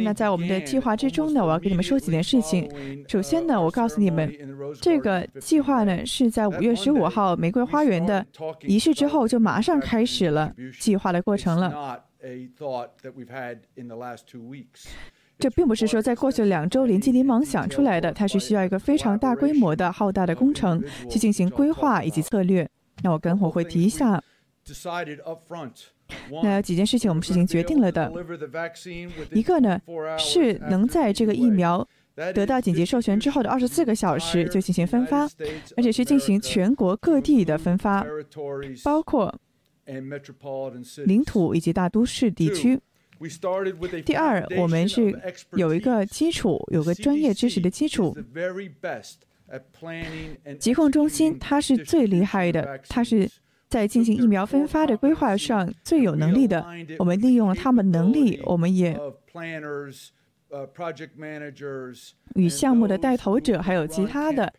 [0.00, 2.68] 那在我们的计划之中呢，我要跟你们说几件事情。
[3.08, 4.32] 首先呢，我告诉你们，
[4.80, 8.26] 这个计划呢是在五月十五号玫瑰花园的
[8.62, 12.02] 仪式之后就马上开始了计划的过程了。
[15.38, 22.68] 这并不是说在过去的两周临机临忙想出来的，它是需要一个非常大规模的浩大的工程去进行规划以及策略。
[23.02, 24.20] 那我跟会会提一下。
[26.42, 28.12] 那几件事情我们是已经决定了的。
[29.32, 29.80] 一个呢
[30.18, 31.86] 是能在这个疫苗
[32.34, 35.28] 得到紧急授权之后的二十四个小时就进行分发，
[35.76, 38.06] 而且是进行全国各地的分发，
[38.84, 39.34] 包括
[41.04, 42.80] 领土以及大都市地区。
[44.04, 45.18] 第二，我们是
[45.52, 48.16] 有一个基础，有个专业知识的基础。
[50.58, 53.28] 疾控中心它是最厉害的，它是。
[53.74, 56.64] 在进行疫苗分发的规划上最有能力的，
[56.96, 58.96] 我们利用了他们能力，我们也
[62.36, 64.52] 与项目的带头者，还有其他的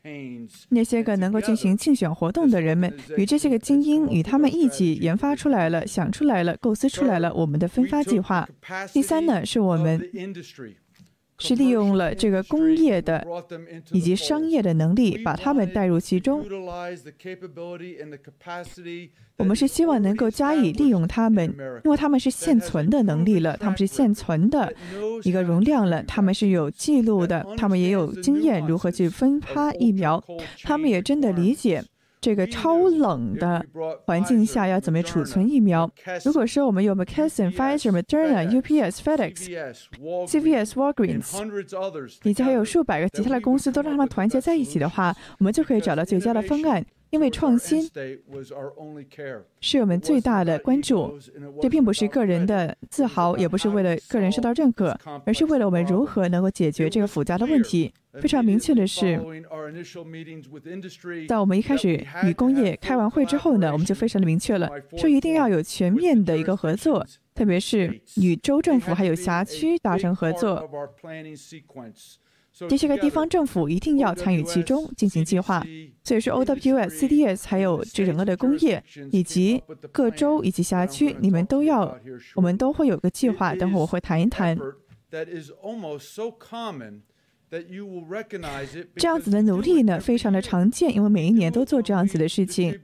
[0.68, 8.46] 那些个能够进行竞选活动的人们，与这些个精英与他们一起研发出来了，想出来了，构思出来了我们的分发计划。
[8.92, 10.02] 第三呢，是我们。
[11.38, 13.26] 是利用了这个工业的
[13.92, 16.46] 以及商业的能力，把他们带入其中。
[19.38, 24.74] 我们是希望能够加以利用他们，因为他们是现存的能力了，他们是现存的
[25.24, 30.24] 一个容量了，他们是有记录的，他们也有经验如何去分发疫苗，
[30.64, 31.84] 他们也真的理解。
[32.26, 33.64] 这个超冷的
[34.08, 35.88] 环境下要怎么储存疫苗？
[36.24, 39.48] 如果说我们有 McKesson、Pfizer、Moderna、UPS、FedEx、
[40.26, 46.84] CVS、Walgreens，以及还有数百个其他的公司，都让他们团结在一起的话，我们就可以找到最佳的方案。
[47.16, 47.90] 因为创新
[49.62, 51.18] 是我们最大的关注，
[51.62, 57.94] 这并不是个人的自豪，也不是为了个人受到认可，而是为了我们如何能够解决这个复杂的问题。
[58.20, 59.18] 非常明确的是，
[61.30, 70.70] 在我们一开始与工业开完会之后呢，我们就非常的明确了，说一定要有全面的一个合作，特别是与州政府还有辖区达成合作。
[72.70, 75.62] 这些个地方政府一定要参与其中进行计划，
[76.04, 81.98] 所以说 OWS、CDS 还有这整个的工业以及各州以及辖区，你们都要，
[82.36, 84.58] 我们都会有个计划，等会我会谈一谈。
[88.98, 92.78] 这样子的努力呢，非常的常见，因为每一年都做这样子的事情。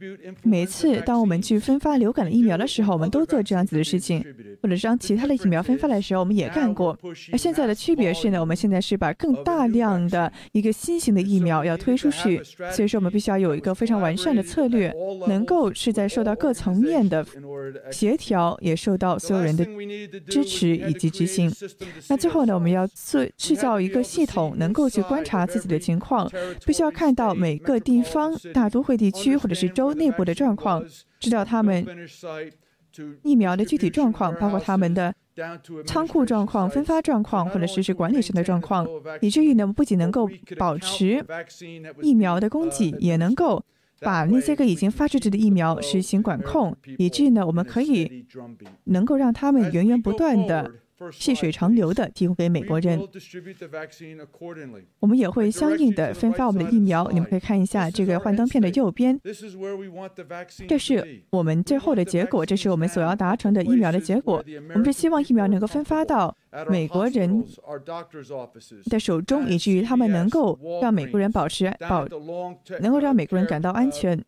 [0.43, 4.23] 每次当我们去分发流感的疫苗的时候，我们都做这样子的事情，
[4.61, 6.97] 或者是当其他的疫苗分发的时候，我们也干过。
[7.31, 14.93] 而现在的区别是呢，我们现在是把更大量的一个新型的疫苗要推出去，所以说我们必须要有一个非常完善的策略，
[15.27, 17.25] 能够是在受到各层面的
[17.91, 19.65] 协调，也受到所有人的
[20.27, 21.51] 支持以及执行。
[22.07, 24.51] 那最后呢，我们要做制造一个系统。
[24.61, 26.29] 能够去观察自己的情况，
[26.65, 30.83] 必须要看到每个地方、大都会地区或者是州内部的状况，
[31.19, 31.85] 知道他们
[33.23, 35.13] 疫苗的具体状况，包括他们的
[35.85, 38.87] 仓库状况、分发状况，或者实施管理上的状况，
[39.21, 41.25] 以至于呢，不仅能够保持
[42.01, 43.63] 疫苗的供给，也能够
[44.01, 48.25] 把那些个已经发出去的疫苗实行管控，以至于呢，我们可以
[48.85, 50.71] 能够让他们源源不断的。
[51.11, 52.99] 细水长流的提供给美国人，
[54.99, 57.09] 我们也会相应的分发我们的疫苗。
[57.11, 59.19] 你们可以看一下这个幻灯片的右边，
[60.67, 64.43] 这是我们最后的结果，这是我们所要达成的疫苗的结果。
[64.73, 66.35] 我们是希望疫苗能够分发到
[66.69, 67.43] 美国人
[68.89, 72.05] 的手中，以至于他们能够让美国人保持保，
[72.81, 74.21] 能够让美国人感到安全。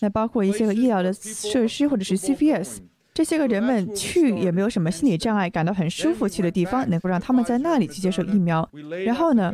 [0.00, 2.78] 那包括一些个医疗的设施，或者是 CVS。
[3.18, 8.70] 这些个人们去也没有什么心理障碍，感到很舒服去的地方，能够让他们在那里去接受疫苗。
[9.04, 9.52] 然后呢，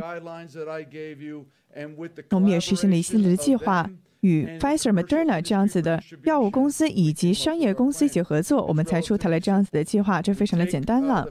[2.29, 10.21] 我们也实行了一系列的计划，与 Pfizer、Moderna 这样子的药物公司以及商业公司一起合作，我们才出台了这样子的计划。
[10.21, 11.27] 这非常的简单了。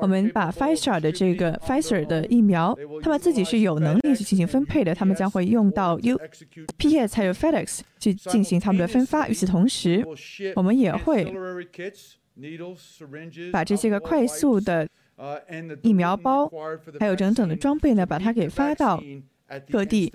[0.00, 9.28] 我们把 Pfizer 的这个 Pfizer 的疫苗，他们自己是有能力去进行分配的，他们将会用到 UPS 还有 FedEx 去进行他们的分发。
[9.28, 10.06] 与此同时，
[10.54, 11.34] 我们也会
[13.52, 14.88] 把这些个快速的
[15.82, 16.50] 疫苗包，
[17.00, 19.02] 还有整整的装备呢，把它给发到。
[19.60, 20.12] 各地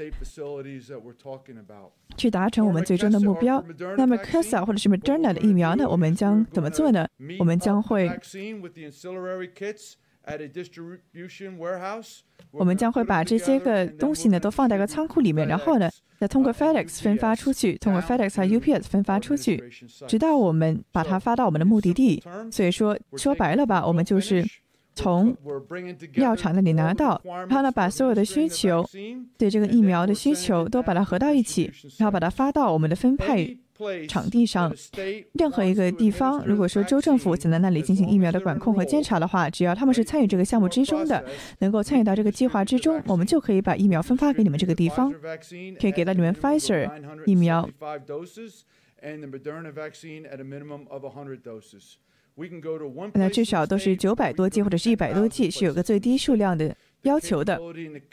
[2.18, 3.64] 去达成我们最终的目标。
[3.98, 5.88] 那么 c a s a 或者是 Moderna 的疫苗呢？
[5.88, 7.08] 我们将怎么做呢？
[7.40, 8.10] 我们将会
[12.52, 19.64] 我们将会把这些个东西呢都放在个仓库里面，然后呢再通过 FedEx 分发出去，通过 FedEx 和 UPS 分发出去，
[20.08, 22.22] 直到我们把它发到我们的目的地。
[22.52, 24.46] 所以说说白了吧，我们就是
[25.00, 25.36] 从
[26.16, 28.86] 药厂那里拿到，然后呢把所有的需求
[29.38, 33.58] 对这个疫苗的需求都把它合到一起，然后把它发到我们的分派。
[34.10, 34.76] 场地上，
[35.40, 41.24] 任何一个地方，如果说州政府想在那里进行疫苗的管控和监察的话，只要他们是参与这个项目之中的，
[41.60, 45.10] 能够参与到这个计划之中，我们就可以把疫苗分发给你们这个地方，
[45.80, 46.92] 可以给到你们 Pfizer
[47.26, 47.70] 疫苗。
[53.14, 56.76] 那至少都是九百多剂或者是一百多剂，是有个最低数量的。
[57.04, 57.58] 要求的，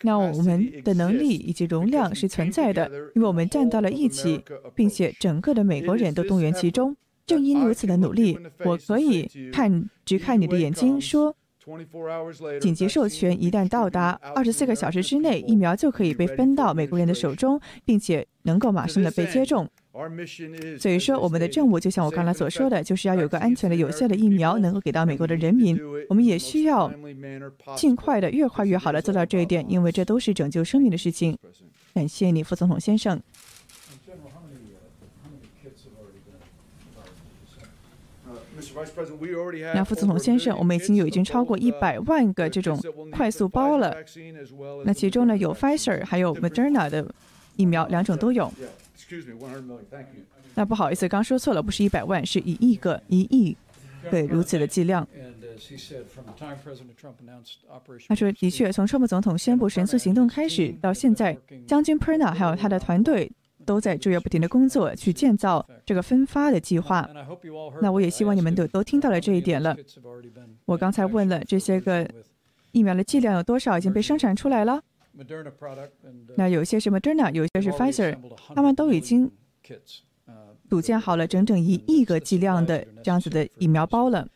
[0.03, 4.41] 那我们的能力以及容量是存在的，因为我们站到了一起，
[4.77, 6.97] 并且整个的美国人都动员其中。
[7.27, 11.35] 正因如此的努力，我可以看只看你的眼睛说，
[12.61, 19.69] 紧急授权一旦到达，二十四个小时之内，疫苗就可以被分到美国人的手中，并且能够马上的被接种。
[20.79, 25.79] 所以说，我们的任务就像我刚才所说的，就是要有个安全的、有效的疫苗能够给到美国的人民。
[26.09, 26.93] 我们也需要
[27.77, 31.37] 尽快的、越快越好的做到这一点，因为这都是拯救生命的事情。
[31.95, 33.21] 感谢你，副总统先生。
[39.75, 42.79] 那副总统先生，我们已经有已经超过一百万个这种
[43.13, 43.97] 快速包了。
[44.85, 47.07] 那其中呢，有 Pfizer 还有 Moderna 的
[47.57, 48.53] 疫苗，两种都有。
[50.55, 53.57] 那不好意思，刚说错了，不是一百万，是一亿个，一亿
[54.11, 55.07] 对如此的剂量。
[58.09, 61.37] 他说：“的确，从川普总统宣布神速行动开始到现在，
[61.67, 63.31] 将军 Perna 还有他的团队
[63.65, 67.09] 都在昼夜不停的工作，去建造这个分发的计划。
[67.81, 69.77] 那我也希望你们都都听到了这一点了。
[70.67, 72.09] 我刚才问了这些个
[72.73, 74.83] 疫苗的剂量有多少已经被生产出来了。”
[76.37, 78.17] 那有些是 Moderna，有些是 Pfizer，
[78.55, 79.31] 他们都已经
[80.69, 84.29] 组建好了整整一亿个剂量的这样子的疫苗包了。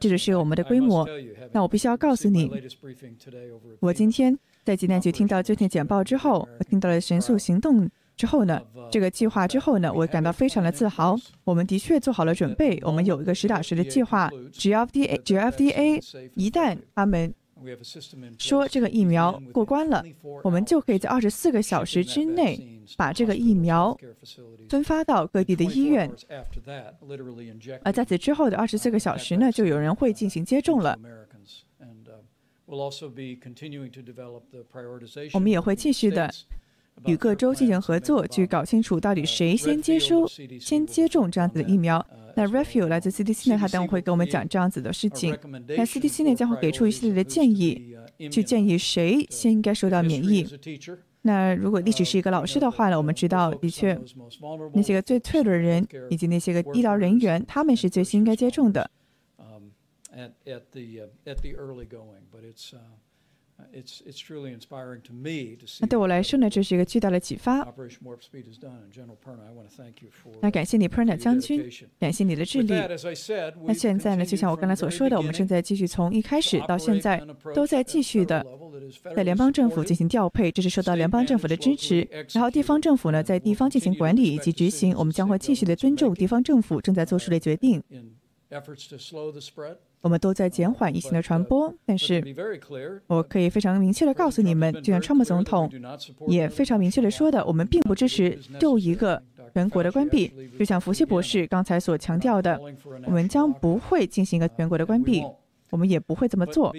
[0.00, 1.06] 这就是我们的规模。
[1.52, 2.50] 那我必须要告诉你，
[3.78, 11.14] 我今天在济南局听到最新简报之后，我听到了神速行动之后呢，这个计划之后呢，我感到非常的自豪。
[11.44, 14.30] 我们的确做好了准备，我们有一个实打实的计划。
[14.50, 17.34] 只要 FDA，只要 FDA 一旦他们
[18.38, 20.04] 说这个疫苗过关了，
[20.44, 23.96] 我们就可以在二十四个小时之内把这个疫苗
[24.68, 26.10] 分发到各地的医院。
[27.82, 30.98] 而在此之后的二十四个小时呢，就有人会进行接种了。
[35.32, 36.32] 我们也会继续的。
[37.04, 40.26] 与各州进行合作，去搞清楚到底谁先接收、
[40.58, 42.04] 先接种这样子的疫苗。
[42.36, 45.34] 那 Refu 来自 CDC 呢，他等会会跟我们讲这样子的事情。
[45.68, 47.96] 那 CDC 呢将会给出一系列的建议，
[48.30, 50.46] 去建议谁先应该受到免疫。
[51.22, 53.98] 那如果历史是一个老师的话呢，我们知道的确
[54.74, 58.90] 那些个最脆弱的人以及那些个医疗人员，他们是最先应该接种的。
[65.80, 67.66] 那对我来说呢，这是一个巨大的启发。
[70.42, 72.74] 那感谢你，Perna 将军，感谢你的智力。
[73.64, 77.22] 那现在呢，就像我刚才所说的，我们正在继续从一开始到现在
[77.54, 78.44] 都在继续的
[79.14, 82.06] 在联邦政府进行调配，这是受到联邦政府的支持。
[82.32, 87.82] 然后地方政府呢，在地方进行管理以及执行，我们将会继续的尊重地方政府正在做出的决定。
[90.00, 92.22] 我们都在减缓疫情的传播，但是
[93.06, 95.70] 我可以非常明确的告诉你们，就像川普总统
[96.28, 99.20] 也非常明确的说的，我们并不支持就一个
[99.52, 100.32] 全国的关闭。
[100.58, 102.60] 就像福西博士刚才所强调的，
[103.06, 105.24] 我们将不会进行一个全国的关闭。
[105.76, 106.74] 我们也不会这么做。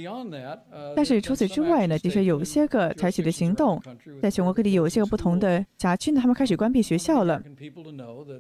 [0.95, 3.79] 但是除此之外呢，的确有些个采取的行动，
[4.19, 7.39] 在全国各地有一些个不同的辖区呢，他们开始关闭学校了。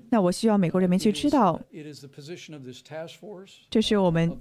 [0.09, 1.61] 那我需要美国人民去知道，
[3.69, 4.35] 这是我们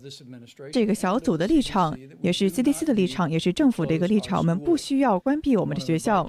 [0.73, 4.39] 这个小组的立场，也是 CDC 的立场，也是政府的一个立场。
[4.39, 6.27] 我们不需要关闭我们的学校。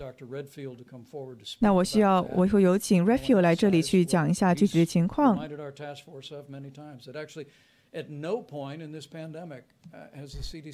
[1.59, 5.39] 那我需要，我会有请 Refuel 来这里去讲一下具体的情况。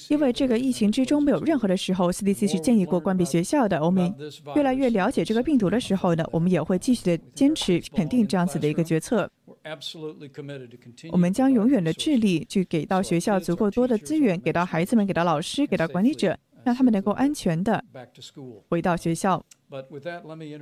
[0.10, 3.84] 因为这个疫情之中没有任何的时候，CDC 是建议过关闭学校的。
[3.84, 4.14] 我们
[4.56, 9.30] 越来越了解这个病毒的时候呢，我们也会继续的坚持肯定这样子的一个决策。
[11.12, 17.82] 我们将永远的致力去给到学校足够多的资源，给到孩子们，给到老师，给到管理者，让他们能够安全的
[18.68, 19.46] 回到学校。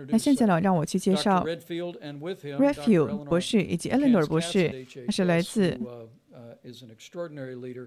[0.07, 5.77] 那现在呢，让我去介绍 Redfield 博士以及 Eleanor 博士，他是来自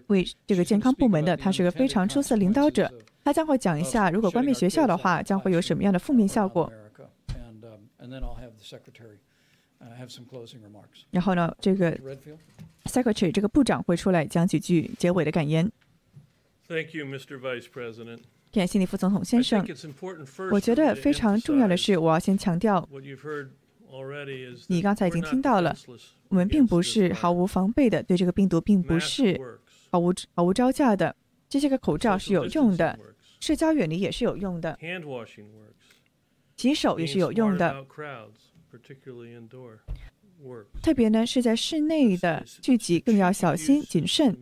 [0.09, 2.93] 为这个健康部门的，他是个非常出色领导者。
[3.25, 6.71] 他将会讲一下，如果关闭学校的话，将会有什么样的负面效果。
[11.11, 11.99] 然后呢，这个
[12.85, 15.71] Secretary 这个部长会出来讲几句结尾的感言。
[16.69, 17.39] Thank you, Mr.
[17.39, 18.21] Vice President.
[18.53, 19.67] 感谢你，副总统先生。
[20.51, 22.89] 我觉得非常重要的是，我要先强调，
[24.69, 25.77] 你刚才已经听到了，
[26.29, 29.41] 我们并不是毫无防备的对这个病毒，并不是
[29.91, 31.15] 毫无毫无招架的。
[31.49, 32.99] 这些个口罩是有用的，
[33.41, 34.77] 社交远离也是有用的，
[36.57, 37.87] 洗手也是有用的。
[40.83, 44.37] 特别呢是在室内的聚集更要小心谨慎。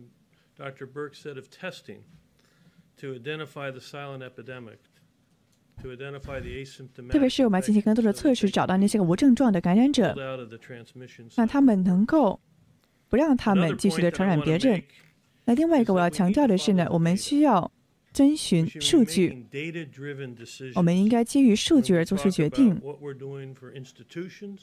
[7.09, 10.15] 特别是我们要进行更多的测试，找到那些个无症状的感染者，
[11.35, 12.39] 让他们能够
[13.09, 14.81] 不让他们继续的传染别人。
[15.45, 17.69] 那另外一个我要强调的是呢，我们需要
[18.13, 19.45] 遵循数据，
[20.75, 22.79] 我们应该基于数据而做出决定，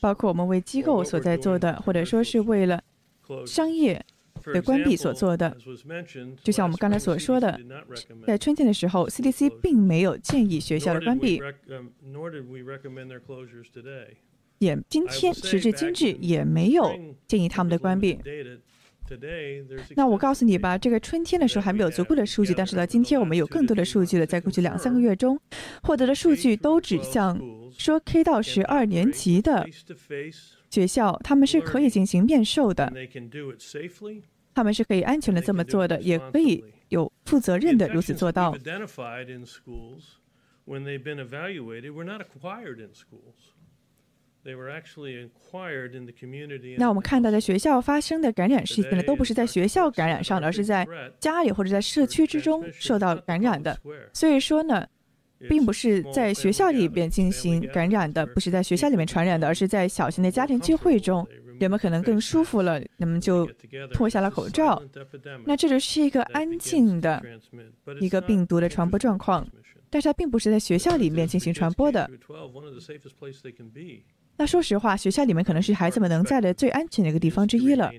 [0.01, 2.83] 包括我们为机构所在做的，或者说是为了
[3.47, 4.05] 商业。
[4.47, 5.57] 的关闭所做的，
[6.43, 7.61] 就像我们刚才所说的，
[8.27, 11.41] 在春天的时候，CDC 并没有建议学校的关闭，
[14.59, 16.91] 也今天时至今日也没有
[17.27, 18.19] 建议他们的关闭。
[19.97, 24.25] 那我告诉你吧，这个春天的时候还没有足够的数据，但是到今天我们有更多的数据了。
[24.25, 25.37] 在过去两三个月中
[25.83, 27.41] 获得的数据都指向
[27.77, 29.67] 说，K 到十二年级的。
[30.71, 32.93] 学校他们是可以进行面授的，
[34.55, 38.57] 他们是可以安全的这么做的，也可以有负责任的如此做到。
[46.79, 50.87] 那我们看到在学校发生的感染事件呢，都不是在学校感染上的，而是在
[51.19, 53.77] 家里或者在社区之中受到感染的。
[54.13, 54.87] 所以说呢。
[55.49, 61.27] 并不是在学校里边进行感染的，不是在学校里面传染的，而是在小型的家庭聚会中，
[61.59, 63.49] 人们可能更舒服了，那么就
[63.93, 64.83] 脱下了口罩。
[65.47, 67.23] 那这就是一个安静的
[68.01, 69.47] 一个病毒的传播状况，
[69.89, 72.11] 但是它并不是在学校里面进行传播的。
[74.37, 77.91] 那说实话，学校里面可能是孩子们能在的最安全的一个地方之一了。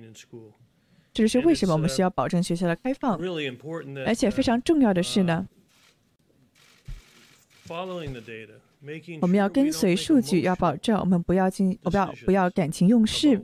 [1.13, 3.19] 这就是为什么我们需要保证学校的开放，
[4.05, 5.45] 而且非常重要的是呢。
[9.21, 13.39] 我们要跟随数据，要保证我们不要进，不要不要感情用事，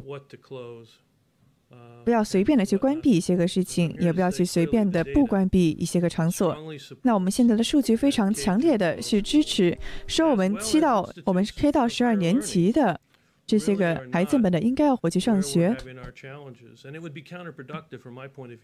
[2.03, 6.57] 不要随便的去关闭一些个事情，也不要去随便的不关闭一些个场所。
[7.03, 12.99] 那我们现在的数据非常强烈的去支持，说我们七到我们 K 到十二年级的
[13.45, 15.75] 这些个孩子们呢，应该要回去上学，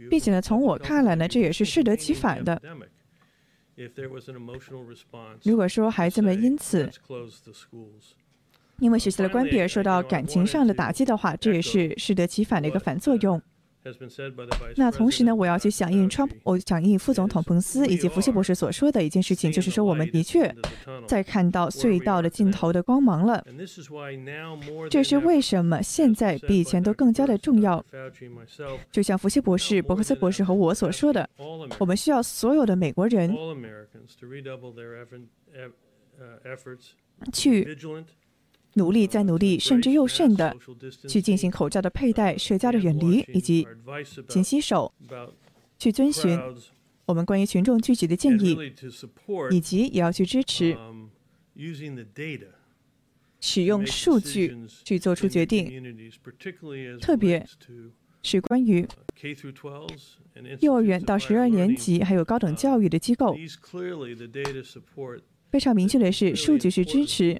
[0.09, 2.59] 并且呢，从我看来呢，这也是适得其反的。
[5.43, 6.89] 如果说孩子们因此
[8.79, 13.41] 因为学校的关闭而受到感情上的打击的话，这也是适得其反的一个反作用。
[14.77, 20.55] 那同时呢，我要去响应川普，我响应副总统彭斯以及福西博士所说的一件事情，就是说我们的确
[21.05, 23.45] 在看到隧道的尽头的光芒了。
[24.89, 27.83] 这是为什么现在比以前都更加的重要。
[28.91, 31.29] 就像福西博士、伯克斯博士和我所说的，
[31.79, 33.35] 我们需要所有的美国人
[37.33, 37.67] 去。
[38.75, 40.55] 努力再努力，甚至又甚的
[41.07, 43.67] 去进行口罩的佩戴、社交的远离以及
[44.27, 44.91] 勤洗手，
[45.77, 46.39] 去遵循
[47.05, 48.57] 我们关于群众聚集的建议，
[49.51, 50.77] 以及也要去支持
[53.39, 56.01] 使用数据去做出决定，
[56.99, 57.45] 特别
[58.23, 58.87] 是关于
[60.61, 63.37] 幼儿园到十二年级还有高等教育的机构。
[65.53, 67.39] 非常明确的是，数据是支持。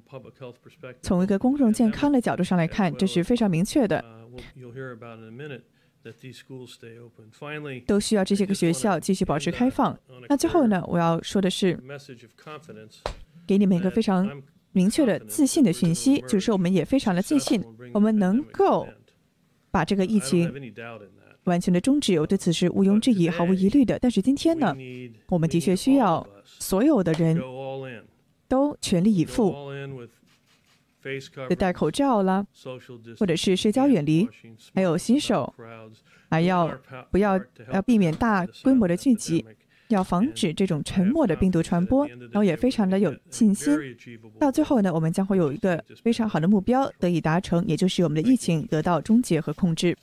[1.02, 4.04] 从一个公众健康的角度上来看，这是非常明确的。
[7.84, 9.98] 都需要这些个学校继续保持开放。
[10.28, 11.76] 那最后呢，我要说的是，
[13.48, 14.40] 给你们一个非常
[14.70, 18.86] 明确的自信的讯息，就是说我们也非常的自信，我们能够
[19.72, 20.48] 把这个疫情
[21.44, 22.18] 完全的终止。
[22.20, 23.98] 我对此是毋庸置疑、毫无疑虑的。
[23.98, 24.74] 但是今天呢，
[25.28, 27.40] 我们的确需要所有的人。
[28.46, 29.54] 都全力以赴，
[31.58, 32.46] 戴口罩啦，
[33.18, 34.28] 或者是社交远离，
[34.74, 35.52] 还有洗手，
[36.30, 36.70] 还要
[37.10, 37.40] 不要
[37.72, 39.44] 要避免大规模的聚集。
[39.88, 43.76] 要防止这种沉默的病毒传播，然后也非常的有信心。
[44.38, 49.96] 到最后呢，我们将会有一个非常好的目标得以达成，也就是我们的疫情得到终结和控制。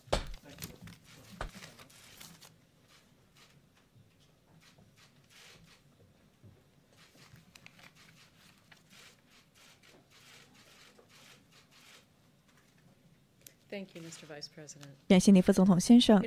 [15.07, 16.21] 感谢您，副总统先生。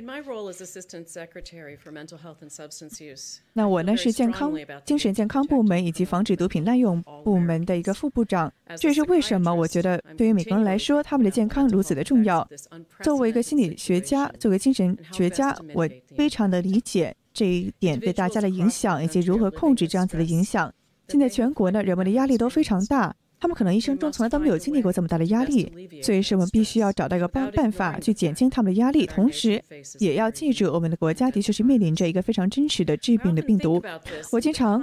[3.53, 4.51] 那我呢是健康、
[4.83, 8.51] 精神健康部门以及防止毒品滥用部门的一个副部长。
[8.77, 12.47] 这也是为什么我觉得对于每个人来说，他们的健康如此的重要。
[13.03, 20.73] 作为一个心理学家，作为精神学家，我非常的理解这一点对大家的影响以及如何控制这样子的影响。
[21.09, 23.15] 现在全国呢，人们的压力都非常大。
[23.39, 25.71] 他们可能一生中从来都没有经历过这么大的压力，
[26.01, 29.61] 所以是我们必须要找到一个办办法去减轻他们的压力，同时
[29.99, 33.81] 也要记住我们的国家的确是面临着一个非常真实的致病的病毒。
[34.31, 34.81] 我经常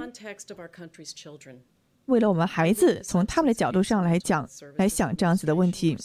[2.05, 4.47] 为了我们孩子，从他们的角度上来讲
[4.77, 5.97] 来想这样子的问题。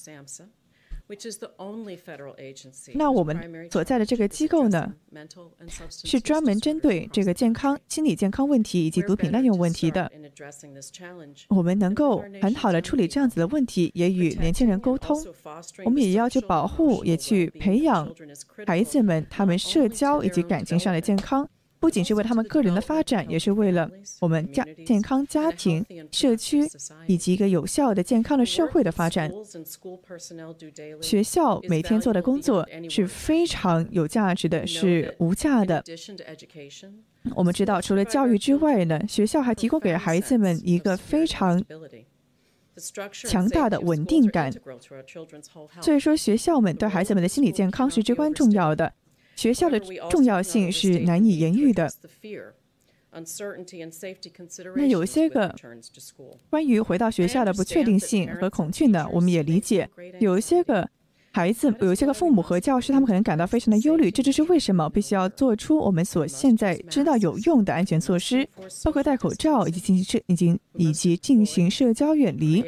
[2.95, 4.93] 那我们所在的这个机构呢，
[5.91, 10.11] 是专门针对这个健康、心理健康问题以及毒品滥用问题的。
[11.49, 15.17] 我们能够很好的处理这样子的问题，也与年轻人沟通。
[15.85, 18.15] 我们也要去保护，也去培养
[18.67, 21.49] 孩子们他们社交以及感情上的健康。
[21.81, 23.89] 不仅是为他们个人的发展，也是为了
[24.21, 26.69] 我们家健康家庭、社区
[27.07, 29.31] 以及一个有效的健康的社会的发展。
[31.01, 35.83] 学校每天做的工作是非常有价值的，是无价的。
[37.35, 41.63] 我们知道，除了教育之外呢，学校还提供给孩子们一个非常
[43.13, 44.53] 强大的稳定感。
[45.81, 48.93] 所以说，学校们对孩子们的心理健康是至关重要的。
[49.39, 49.79] 学校的
[50.11, 51.89] 重要性是难以言喻的。
[54.75, 55.55] 那有些个
[56.51, 59.09] 关于回到学校的不确定性和恐惧呢？
[59.13, 59.89] 我们也理解。
[60.19, 60.89] 有一些个
[61.31, 64.11] 孩子，有一些个父母和教师，他们可能感到非常的忧虑。
[64.11, 68.47] 这就是为什么必须要做出我们所现在知道有用的安全措施，
[68.85, 72.65] 包括戴口罩以及进行社，以及以及进行社交远离。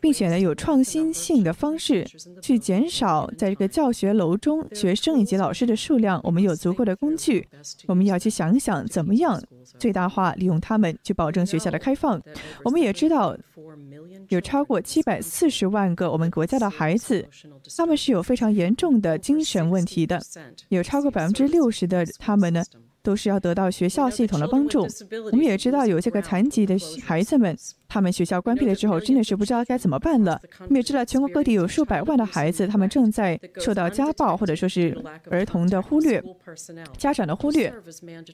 [0.00, 2.06] 并且呢，有创新性的方式
[2.40, 6.20] 去减少在这个教学楼中学生以及老师的数量。
[6.24, 7.46] 我们有足够的工具，
[7.86, 9.40] 我们要去想想怎么样
[9.78, 12.20] 最大化利用他们，去保证学校的开放。
[12.64, 13.36] 我们也知道，
[14.28, 17.28] 有超过七百四十万个我们国家的孩子，
[17.76, 20.20] 他们是有非常严重的精神问题的，
[20.68, 22.62] 有超过百分之六十的他们呢。
[23.02, 24.86] 都是要得到学校系统的帮助。
[25.32, 27.56] 我们也知道有这个残疾的孩子们，
[27.88, 30.40] 他们学校关闭了之后，真的是不知道该怎么办了。
[30.60, 34.96] 我们也知道全国各地有数百万的孩子，他们正在受到家暴或者说是
[35.30, 36.22] 儿童的忽略、
[36.96, 37.72] 家长的忽略。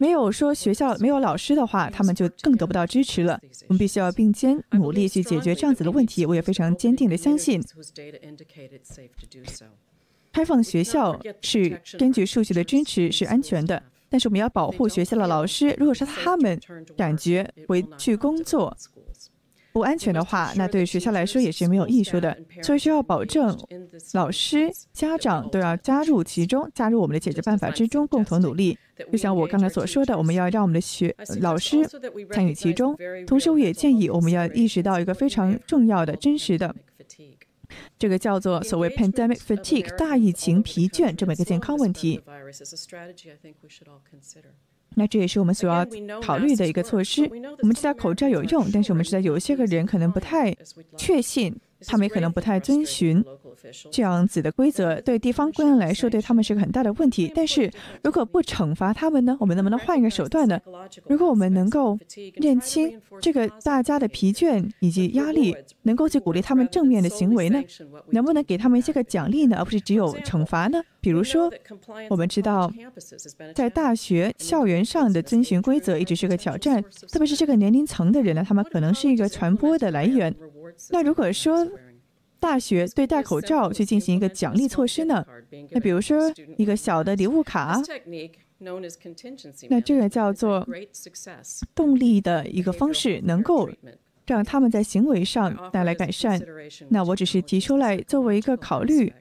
[0.00, 3.40] 没有说学校没有老师的话，他们就更得不到支持了。
[3.68, 6.26] 我们必须要并肩努力去解决这样子的问题。
[6.26, 7.62] 我也非常坚定的相信，
[10.32, 13.82] 开放学校是根据数据的支持是安全的。
[14.08, 16.58] 但是我们要保护学校的老师，如果说他们
[16.96, 18.76] 感觉回去工作
[19.72, 22.34] 不安全的话，那对学校来说也是没有益处的。
[22.62, 23.54] 所以需要保证
[24.14, 28.78] 老师、家长都要加入其中，加入我们的解决办法之中，共同努力。
[29.12, 31.86] 就像我刚才所说的，我们要让我们的学老师
[32.32, 32.96] 参与其中。
[33.26, 36.74] 同时，我也建议我们要意识到一个非常重要的、真实的。
[37.98, 42.20] 这个叫做所谓 pandemic fatigue 大疫情疲倦这么一个健康问题。
[44.94, 45.86] 那这也是我们所要
[46.22, 47.22] 考虑的一个措施。
[47.60, 50.56] 我们知道口罩有用，但是我们知道有一些个人可能不太
[50.96, 51.54] 确信。
[51.86, 53.22] 他们也可能不太遵循
[53.90, 57.30] 这样子的规则，对地方官员来说，对他们是个很大的问题。
[57.34, 57.70] 但是
[58.02, 59.36] 如果不惩罚他们呢？
[59.40, 60.60] 我们能不能换一个手段呢？
[61.08, 61.98] 如果我们能够
[62.34, 67.62] 认清这个大家的疲倦以及压力，能够去鼓励他们正面的行为呢？
[68.10, 69.56] 能不能给他们一些个奖励呢？
[69.58, 70.82] 而不是只有惩罚呢？
[71.00, 71.50] 比如说，
[72.10, 72.72] 我们知道
[73.54, 80.34] 在大学校园上的遵循规则一直是个挑战，特别是这个年龄层的人呢，他们可能是一个传播的来源。
[80.90, 81.66] 那如果说
[82.46, 85.26] 大学对戴口罩去进行一个奖励措施呢？
[85.72, 87.82] 那比如说一个小的礼物卡，
[89.68, 90.64] 那这个叫做
[91.74, 93.68] 动力的一个方式，能够
[94.26, 96.40] 让他们在行为上带来改善。
[96.88, 99.12] 那我只是提出来作为一个考虑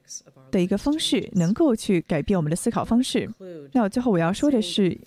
[0.55, 3.29] 的一个方式，能够去改变我们的思考方式。
[3.73, 4.97] 那最后我要说的是。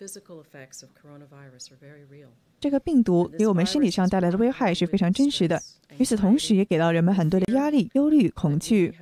[2.61, 5.63] 这个病毒给我们身体上带来的危害是非常真实的，
[5.97, 8.93] 与此同时，也给到人们很多的压力、忧虑、恐惧。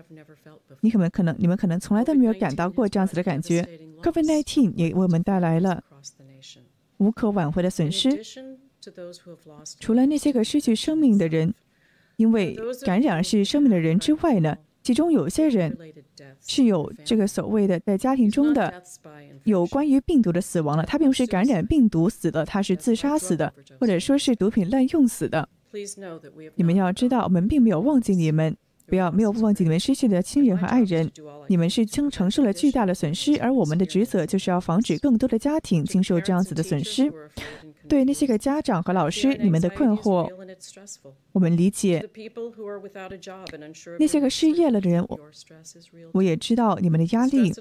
[0.83, 3.67] 你可能可能你们可能从来都没有感到过这样子的感觉。
[4.03, 5.83] COVID-19 也为我们带来了
[6.99, 8.23] 无可挽回的损失。
[9.81, 11.55] 除了那些个失去生命的人，
[12.17, 15.77] 因为感染而失去生命的人之外呢，其中有些人
[16.47, 18.81] 是有这个所谓的在家庭中的
[19.43, 20.85] 有关于病毒的死亡了。
[20.85, 25.49] 他并不是感染病毒死的，他是自杀死的，或者说是毒品滥用死的。
[26.55, 28.57] 你们要知道，我们并没有忘记你们。
[28.89, 31.11] 不要没有忘记你们失去的亲人和爱人，
[31.49, 37.13] 你们是将承受了巨大的损失，而我们的职责就是要防止更多的家庭经受这样子的损失。
[37.89, 40.31] 对那些个家长和老师，你们的困惑，
[41.33, 42.09] 我们理解。
[43.99, 45.21] 那些个失业了的人，我
[46.13, 47.53] 我也知道你们的压力。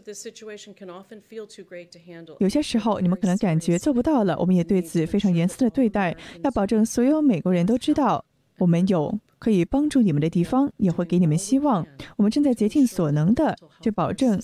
[2.40, 8.24] 有些时候你们可能感觉做不到了，我们也对此非常严肃的对待，要保证所有美国人都知道
[8.58, 9.20] 我们有。
[9.38, 11.86] 可以帮助你们的地方，也会给你们希望。
[12.16, 14.42] 我们正在竭尽所能的去保证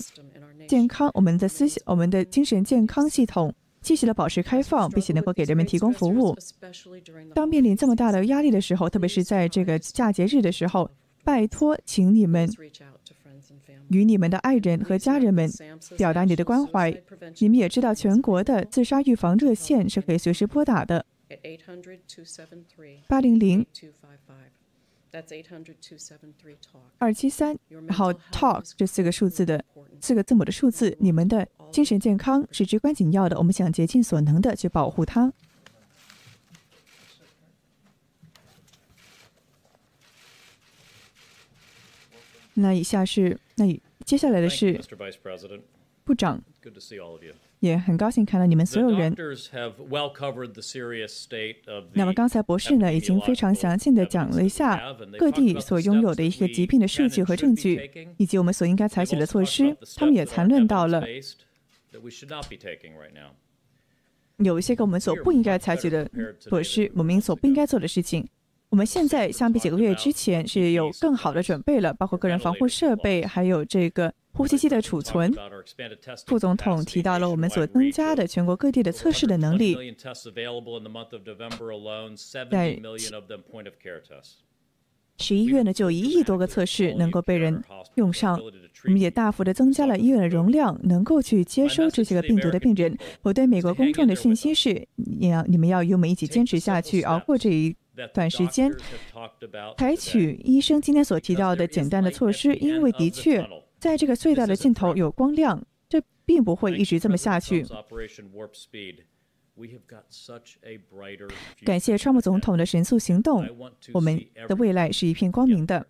[0.67, 3.51] 健康，我们的思想、我们的精神健康系统
[3.81, 6.37] 继续的保持开放，并且能够给人们提供服务。
[7.33, 10.89] 当面临这么大的压力的时候，特别是在这个假节日的时候，
[11.23, 12.49] 拜托，请你们
[13.89, 15.49] 与你们的爱人和家人们
[15.97, 16.95] 表达你的关怀。
[17.39, 21.05] 你们也知道，全国的自杀预防热线是可以随时拨打的，
[23.07, 23.65] 八零零。
[26.97, 29.63] 二七三，然后 talk 这四个数字的
[29.99, 35.33] 四个字母的数字，你们的精神健康是至关紧要的，我们想竭尽所能的去保护它。
[42.53, 43.65] 那以下是，那
[44.05, 44.79] 接下来的是
[46.03, 46.41] 部长。
[47.61, 49.15] 也很高兴看到你们所有人。
[51.93, 54.81] 那么刚才博士呢，已经非常详细的讲了一下
[55.17, 59.77] 各地所拥有的一些疾病的数据和证据，以及我们所应该采取的措施。
[59.95, 61.03] 他们也谈论到了
[64.37, 66.09] 有一些个我们所不应该采取的
[66.39, 68.27] 措施，我们所不应该做的事情。
[68.71, 74.11] 我们现在相比几个月之前是有更好的准备了，包括个人防护设备，还有这个。
[74.33, 75.29] 呼吸机的储存，
[76.25, 79.75] 副总统提到了我们所增加的全国各地的测试的能力。
[82.49, 82.79] 在
[85.17, 87.61] 十一月呢，就一亿多个测试能够被人
[87.95, 88.39] 用上。
[88.85, 92.97] 我们也大幅的增加了医院的容量，能够去接收这些个病毒的病人。
[93.21, 97.75] 我对美国公众的信息是：你要你们要与我们一起坚持下去，熬过这一
[98.13, 98.71] 段时间，
[99.77, 103.45] 采取医生今天所提到的简单的措施，因为的确。
[103.81, 107.65] 在这个隧道的尽头有光亮，这并不会一直这么下去。
[111.65, 113.43] 感谢川普总统的神速行动，
[113.91, 115.83] 我们的未来是一片光明的。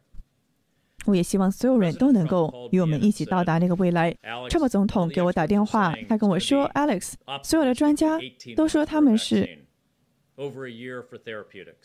[1.06, 4.16] 我也希望所有人都能够与我们一起到达那个未来。
[4.49, 8.18] 川普总统给我打电话，他跟我说：“Alex，所有的专家
[8.56, 9.61] 都说他们是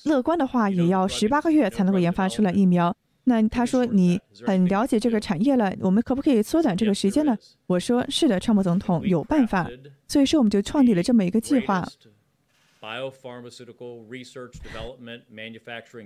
[0.05, 2.95] 乐观的话，也要十八个月才能够研发出来疫苗。”
[3.29, 7.37] 那他说你很了解这个产业了，我们可不可以缩短这个时间呢？
[7.67, 9.69] 我说是的，川普总统有办法，
[10.07, 11.85] 所以说我们就创立了这么一个计划，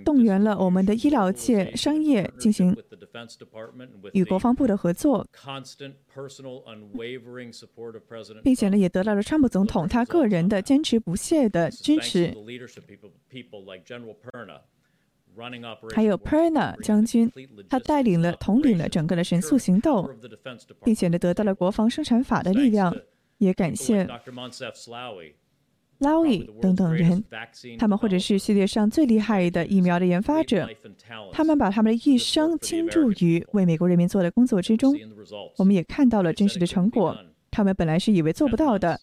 [0.03, 2.75] 动员了我们的医疗界、商业进行
[4.13, 5.27] 与国防部的合作，
[8.43, 12.33] 并且呢也得到了川普总统他个人的坚持不懈的支持。
[15.93, 17.31] 还有 Perna 将军，
[17.69, 20.09] 他带领了、统领了整个的神速行动，
[20.83, 22.95] 并且呢得到了国防生产法的力量。
[23.37, 24.07] 也感谢
[26.01, 27.23] Lowy 等等人，
[27.77, 30.67] 他们或者是世界上最厉害的疫苗的研发者，
[31.31, 34.93] 他们把他们的一生倾注于为美国人民做的工作之中。
[35.57, 37.15] 我们也看到了真实的成果。
[37.51, 38.99] 他们本来是以为做不到的。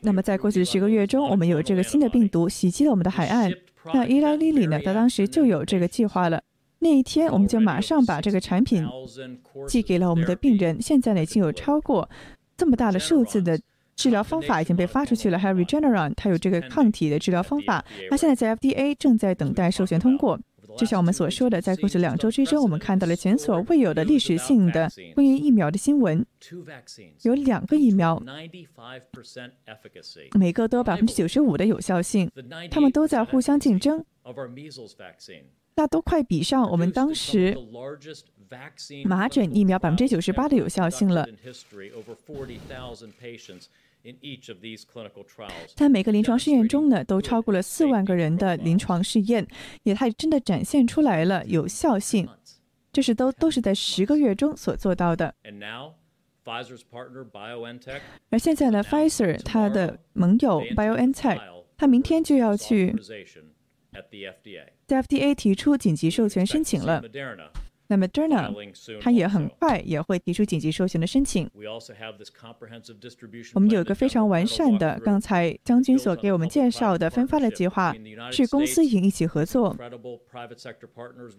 [0.00, 3.52] 那么，在过去的十个月中，我们有这个新的病毒袭击了我们的海岸。
[3.92, 4.80] 那伊拉利里呢？
[4.80, 6.42] 他当时就有这个计划了。
[6.78, 8.86] 那一天，我们就马上把这个产品
[9.66, 10.80] 寄给了我们的病人。
[10.80, 12.08] 现在呢，已经有超过
[12.56, 13.60] 这么大的数字的
[13.94, 15.38] 治疗方法已经被发出去了。
[15.38, 17.84] 还有 Regeneron，它有这个抗体的治疗方法。
[18.10, 20.40] 那现在在 FDA 正在等待授权通过。
[20.76, 26.26] 就像我们所说的，在过去两周之中，我们看到了前所未有的历史性的关于疫苗的新闻。
[27.22, 28.22] 有两个疫苗，
[30.38, 32.30] 每个都有百分之九十五的有效性，
[32.70, 34.04] 他们都在互相竞争，
[35.76, 37.56] 那都快比上我们当时
[39.04, 41.26] 麻疹疫苗百分之九十八的有效性了。
[45.74, 49.46] 在每个临床试验中呢，都超过了四万个人的临床试验，
[49.82, 52.28] 也它真的展现出来了有效性，
[52.92, 55.34] 这是都都是在十个月中所做到的。
[58.30, 61.40] 而现在呢，Pfizer 它的盟友 BioNTech，
[61.76, 62.94] 它明天就要去
[64.86, 67.02] 在 FDA 提出紧急授权申请了。
[67.88, 68.52] 那么 Moderna
[69.00, 71.48] 它也很快也会提出紧急授权的申请。
[73.54, 77.94] 我们有一个非常完善的，刚才将军所给我们介绍的分发的计划，
[78.30, 79.76] 是公司营一起合作，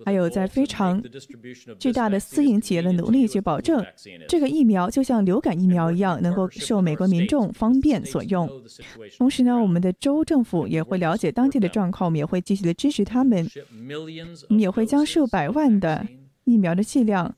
[0.05, 1.01] 还有在非常
[1.79, 3.85] 巨大的私营企业的努力去保证
[4.27, 8.49] 这个疫苗就像流感疫苗一样，能够受美国民众方便所用。
[9.17, 13.47] 同时呢，我们的州政府也会了解当地的状况，我们也会继续的支持他们，
[14.49, 16.05] 我们也会将数百万的。
[16.47, 17.35] 疫苗的剂量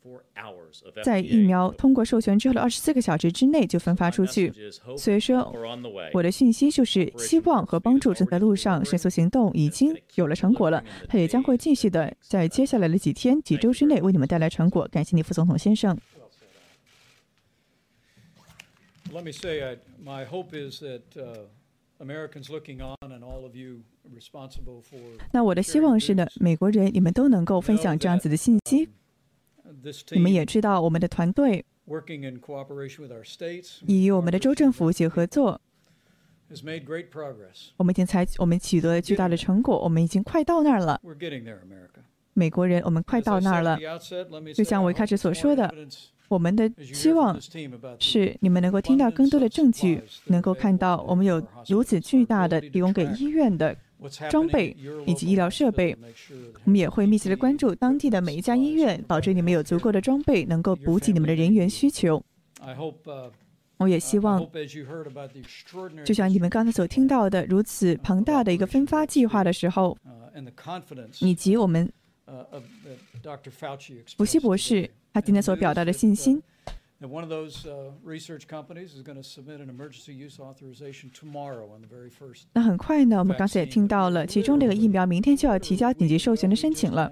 [1.03, 4.53] 在疫苗通过授权之后的二十四个小时之内就分发出去。
[4.95, 5.51] 所以说，
[6.13, 14.87] 我的讯息就是希望和帮助正在路上，神速行动已经有了成果了，它也将会继续的在接下来的几天、几周之内为你们带来成果。
[14.91, 15.97] 感谢你，副总统先生。
[19.11, 21.01] Let me say, I, my hope is that
[21.97, 23.81] Americans looking on and all of you.
[25.31, 28.89] 那我的希望是呢，美国人你们都能够分享这样子的信息。
[30.11, 31.63] 你们也知道，我们的团队
[33.85, 35.61] 以与我们的州政府一起合作，
[37.77, 40.99] 我们已经采，我们取得了巨大的成果，我们已经快到那儿了。
[42.33, 43.77] 美国人，我们快到那儿了。
[44.53, 45.71] 就像我一开始所说的，
[46.27, 47.39] 我们的希望
[47.99, 53.77] 是你们能够听到更多的证据，能够看到我们有如此巨大的提供给医院的。
[54.29, 54.75] 装备
[55.05, 55.97] 以及医疗设备，
[56.63, 62.23] 我们也会密切的关注当地的每一家医院，保证你们有足够的装备，能够补给你们的人员需求。
[63.77, 64.45] 我也希望，
[66.03, 69.97] 就像你们刚才所听到的，如此庞大的一个分发计划的时候，
[71.21, 71.91] 以及我们
[74.17, 76.41] 福西博士他今天所表达的信心。
[77.01, 77.65] 那 one of those
[78.03, 82.43] research companies is going to submit an emergency use authorization tomorrow on the very first.
[82.53, 87.09] 那很快呢，我们刚才也听到了，其中这个疫苗明天就要提交紧急授权的申请了。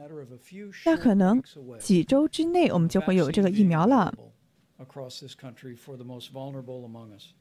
[0.85, 1.41] 那可能
[1.79, 4.13] 几周之内，我们就会有这个疫苗了。
[4.77, 7.33] Across this country for the most vulnerable among us.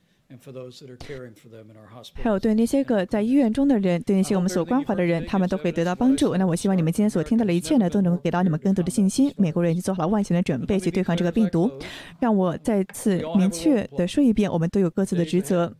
[2.14, 6.36] 还有对那些个在医院中的人，对那些我们所关怀的人，他们都会得到帮助。
[6.36, 9.32] 那我希望你们今天所听到的一切呢，都能给到你们更多的信心。
[9.36, 11.70] 美国人已经做好了万全的准备去对抗这个病毒。
[12.18, 15.72] 让我再次明确的说一遍，我们都有各自的职责。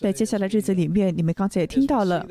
[0.00, 2.26] 在接下来日子里面，你们刚才也听到了，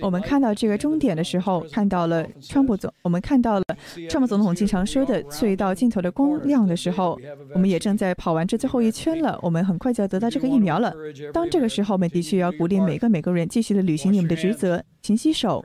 [0.00, 3.64] 我们看到这个终点的时候，看到了川普总，我们看到了
[4.08, 7.20] 川普总统经常说的隧道尽头的光亮的时候，
[7.54, 9.38] 我们也正在跑完这最后一圈了。
[9.42, 10.94] 我们很快就要得到这个疫苗了。
[11.32, 15.62] 当这个时候，我们的确要鼓励每个美国人继续的履行你们的职责，勤洗手，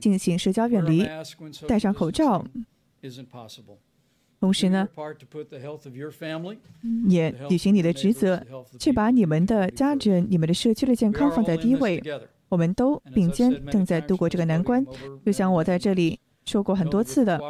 [0.00, 1.06] 进行社交远离，
[1.68, 2.44] 戴上口罩。
[4.44, 4.86] 同时呢，
[7.08, 8.38] 也履行你的职责，
[8.78, 12.02] 去把你们的家人、你们的社区的健康放在第一位。
[12.50, 14.84] 我们都并肩正在度过这个难关，
[15.24, 16.20] 就像我在这里。
[16.44, 17.40] 说过很多次的，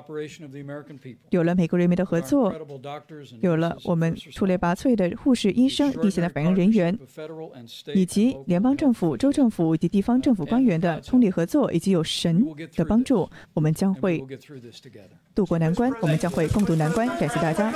[1.30, 2.54] 有了美国人民的合作，
[3.40, 6.96] 有了我们出类拔萃的护士、医生、一线的反应人员，
[7.94, 12.44] 以及联邦政府、州政府以及地方政府官员的通力合作，以及有神
[12.76, 14.24] 的帮助，我们将会
[15.34, 17.08] 渡过难关，我们将会共度难关。
[17.18, 17.72] 感谢大家。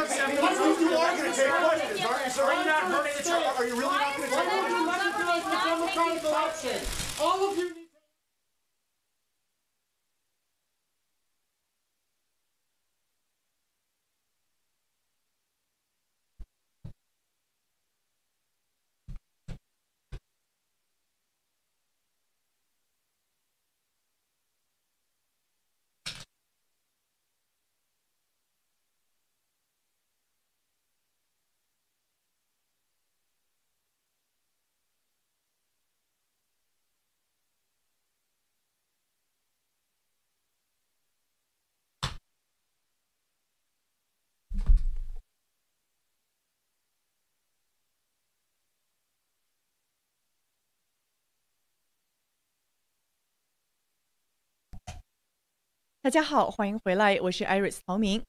[56.09, 58.23] 大家好，欢迎回来，我是 Iris 陶明。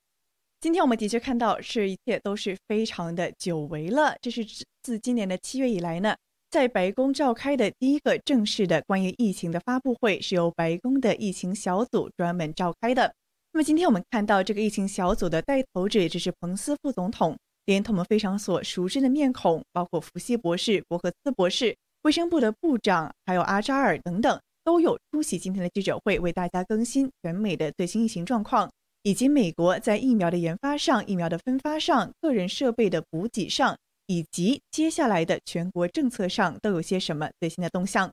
[0.59, 4.17] 今天我们的确看到，是一切都是非常的久违了。
[4.21, 4.45] 这是
[4.84, 6.13] 自今年的七月以来呢，
[6.51, 13.15] 在白宫召开的第一个正式的关于疫情的发布会，是由白宫的疫情小组专门召开的。
[13.53, 24.38] 那么今天我们看到这个疫情小组的带头者，也就是彭斯副总统，连同我们非常所熟知的面孔，包括福西博士、伯克斯博士、卫生部的部长，还有阿扎尔等等。
[24.64, 28.70] 都有出席今天的记者会，为大家更新全美的最新疫情状况。
[29.03, 38.12] 以及美国在疫苗的研发上、疫苗的分发上、个人设备的补给上，以及接下来的全国政策上都有些什么最新的动向。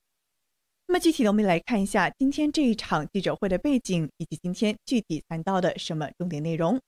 [0.87, 6.81] 那么具体的，我们来看一下今天这一场记者会的背景，以及今天具体谈到的什么重点内容。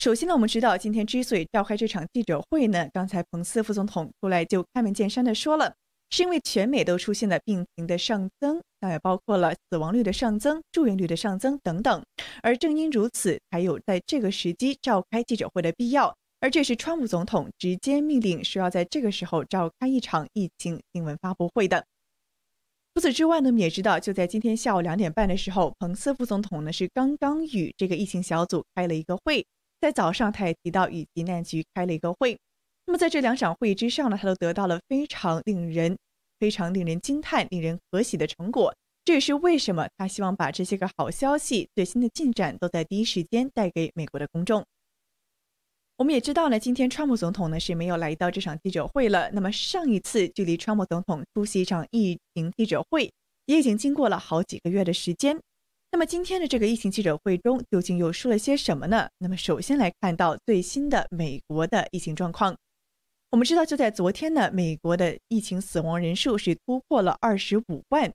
[0.00, 5.72] 首先呢，我们知道今天之所以召开这场记者会呢，刚才彭斯副总统出来就开门见山的说了，
[6.10, 12.02] 是因为全美都出现了病情的上增，那也包括了死亡率的上增、住院率的上增等等。
[12.42, 16.14] 而正因如此，才有在这个时机召开记者会的必要。
[16.40, 21.84] 而这是川普总统直接命令说要在这个时候召开一场疫情新闻发布会的。
[22.94, 29.46] 除此之外呢，我们也知道，就在今天下午两点半的时候，彭斯副总统呢是刚刚与这个疫情小组开了一个会，
[29.80, 32.36] 在早上他也提到与急难局开了一个会。
[32.90, 35.96] 那么在这两场会议之上呢，他都得到了非常令人、
[36.40, 38.74] 非常令人惊叹、令人可喜的成果。
[39.04, 44.64] 这也是为什么他希望把这些个好消息、最新的进展都在第一时间带给美国的公众。
[45.98, 49.30] 我们也知道呢，今天川普总统呢是没有来到这场记者会了。
[49.30, 53.08] 那么上一次距离川普总统出席一场疫情记者会，
[53.46, 55.38] 也已经经过了好几个月的时间。
[55.92, 59.08] 那么今天的这个疫情记者会中，究竟又说了些什么呢？
[59.18, 62.56] 那么首先来看到最新的美国的疫情状况。
[63.30, 68.12] 我们知道，就在昨天呢，美国的疫情死亡人数是突破了二十五万，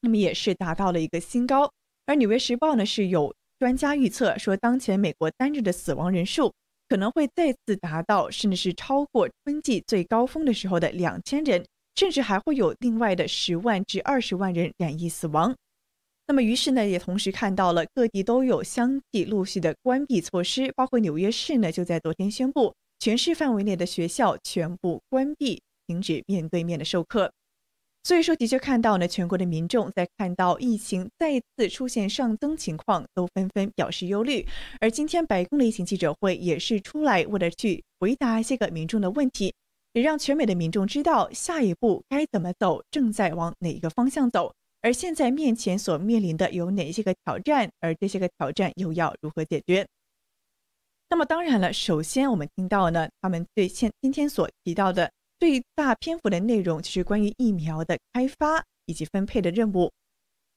[0.00, 1.72] 那么也是达到了一个新高。
[2.06, 6.52] 而《纽约时报》呢是有专家预测说，当前美国单日的死亡人数。
[6.88, 15.56] 可能会再次达到，甚至是超过春季最高峰的时候的两千人，甚至还会有另外的十万至二十万人染疫死亡。
[16.26, 27.32] 那么，于是呢，也同时看到了各地都有相继陆续的关闭措施，包括纽约市呢，就在昨天宣布，全市范围内的学校全部关闭，停止面对面的授课。
[28.04, 34.46] 所以说，的确看到呢，全国的民众在看到疫情再次出现上增情况，都纷纷表示忧虑。
[34.78, 39.52] 而今天白宫的疫情记者会也是出来为了去回答一些个民众的问题，
[39.94, 49.84] 也让全美的民众知道下一步该怎么走，正在往哪一个方向走，而现在面前所面临的有哪些个挑战，而这些个挑战又要如何解决？
[51.12, 55.10] 那么当然了，首先我们听到呢，他们对现今天所提到的。
[55.38, 59.90] 最大篇幅的内容就是关于疫苗的开发以及分配的任务。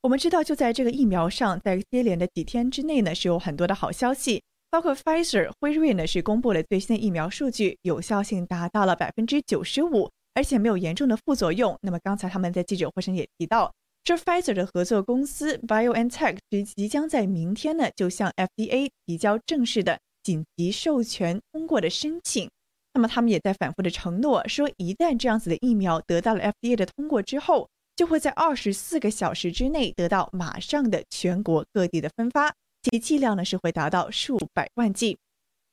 [0.01, 11.77] 我们知道，就在这个疫苗上，在接连的几天之内呢，是有很多的好消息，包括 Pfizer 辉瑞呢是公布了最新的疫苗数据，有效性达到了百分之九十五，而且没有严重的副作用。
[11.81, 13.73] 那么刚才他们在记者会上也提到，
[14.05, 22.49] 这 Pfizer 的合作公司 BioNTech 即即将在明天呢就向 FDA 提交正式的紧急授权通过的申请。
[22.93, 35.17] 那么他们也在反复的承诺说，一旦这样子的疫苗得到了 FDA 的通过之后，就会在二十四个小时之内得到马上的全国各地的分发，其剂量呢是会达到数百万剂。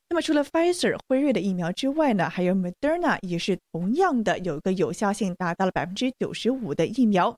[0.09, 7.35] 那么除了 Pfizer 辉瑞的疫苗之外呢，还有 Moderna 也是同样的有一个有效性达到了百分之九十五的疫苗。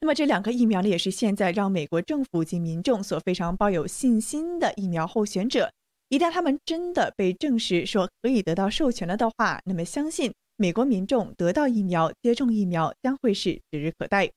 [0.00, 5.72] 那么这两个疫苗呢，也是现在让美国政府及民众所非常抱有信心的疫苗候选者。
[6.12, 14.30] 一旦他们真的被证实说可以得到授权了的话，那么相信美国民众得到疫苗、接种疫苗将会是指日可待。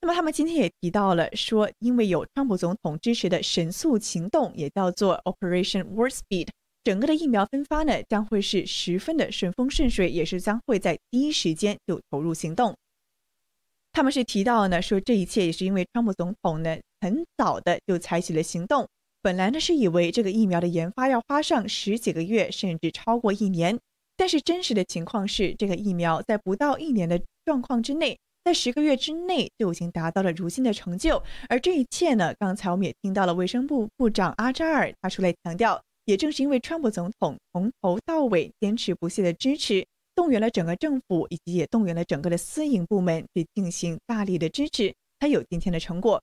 [0.00, 6.48] 那么他们今天也提到了说，因为有川普总统支持的神速行动，也叫做 Operation Warp Speed，
[6.82, 12.74] 整个的疫苗分发呢将会是十分的顺风顺水，也是将会在第一时间就投入行动。
[13.92, 18.88] 他们是提到呢说，这一切也是因为川普总统呢很早的就采取了行动。
[19.20, 23.78] 本来呢是以为这个疫苗的研发要花上十几个月，甚至超过一年，
[24.16, 31.22] 但是真实的情况是，这个疫苗在不到一年的状况之内，在十个月之内就已经达到了如今的成就。
[31.48, 46.22] 而这一切呢，刚才我们也听到了卫生部部长阿扎尔他出来强调，也正是因为川普总统从头到尾坚持不懈的支持，动员了整个政府，以及也动员了整个的私营部门去进行大力的支持，才有今天的成果。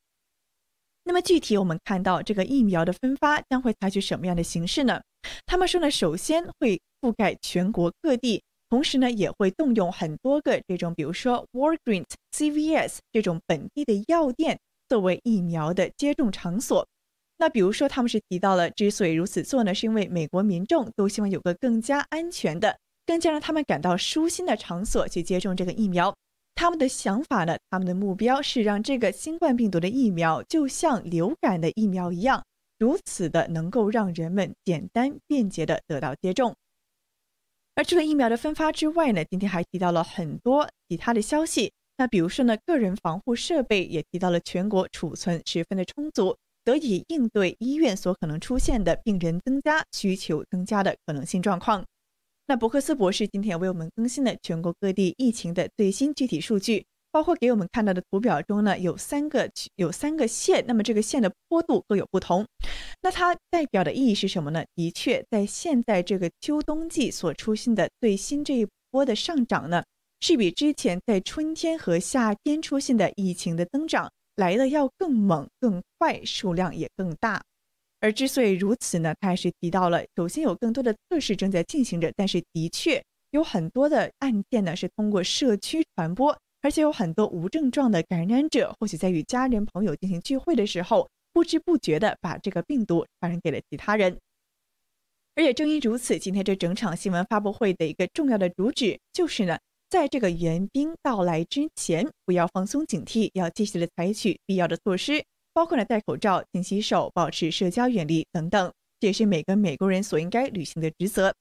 [1.08, 5.00] 那么具体我们看到这个疫苗的分发将会采取什么样的形式呢？
[5.46, 16.86] 他们说呢，首先会覆盖全国各地，同时呢也会动用很多个这种，比如说 Walgreens、CVS 这种本地的药店作为疫苗的接种场所。
[17.38, 26.16] 那比如说他们是提到了，之所以如此做呢，是因为美国民众都希望有个更加安全的、更加让他们感到舒心的场所去接种这个疫苗。
[26.56, 27.58] 他们的想法呢？
[27.70, 32.44] 他们的目标是让这个新冠病毒的疫苗就像流感的疫苗一样，
[32.80, 36.56] 如此的能够让人们简单便捷的得到接种。
[37.76, 41.74] 而除了疫苗的分发之外呢，今天还提到了很多其他的消息。
[41.98, 51.86] 那比如说呢，个人防护设备也提到了全国储存十分的充足，得以应对医院所可能出现的病人增加、需求增加的可能性状况。
[52.48, 62.46] 那伯克斯博士今天为我们更新了全国各地疫情的最新具体数据，包括给我们看到的图表中呢有三个有三个线，那么这个线的坡度各有不同。
[63.02, 64.64] 那它代表的意义是什么呢？
[64.76, 69.84] 的确，在现在这个秋冬季所出现的最新这一波的上涨呢，
[70.22, 77.42] 是比之前在春天和夏天出现的疫情的增长来的要更猛、更快，数量也更大。
[78.06, 94.16] 而之所以如此呢，他还是提到了，首先有更多的测试正在进行着，但是的确有很多的案件呢是通过社区传播，而且有很多无症状的感染者，或许在与家人朋友进行聚会的时候，不知不觉的把这个病毒传染给了其他人。
[95.34, 99.58] 而也正因如此，今天这整场新闻发布会的一个重要的主旨就是呢，
[99.90, 105.24] 在这个援兵到来之前，不要放松警惕，要继续的采取必要的措施。
[105.56, 111.34] 包括了戴口罩、勤洗手、保持社交远离等等，这也是每个美国人所应该履行的职责。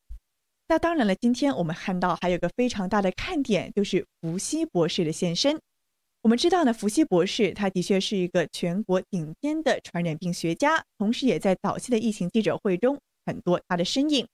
[0.68, 5.58] 那当然了，今天我们看到还有个非常大的看点，就是福西博士的现身。
[6.22, 12.96] 我们知道呢，福西博士他的确是一个全国顶尖的传染病学家，同时也在早期的疫情记者会中
[13.26, 14.24] 很多他的身影。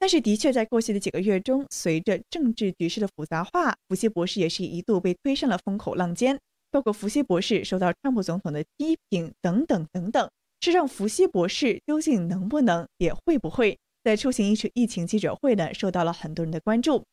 [0.00, 6.36] 但是，的确在过去的几个月中，随着政治局势的复杂化，福西博士也是一度被推上了风口浪尖。
[6.70, 15.74] 包括福西博士受到川普总统的批评等等等等，是让福西博士究竟能不能也会不会在出行一次疫情记者会呢？
[15.74, 17.04] 受到了很多人的关注。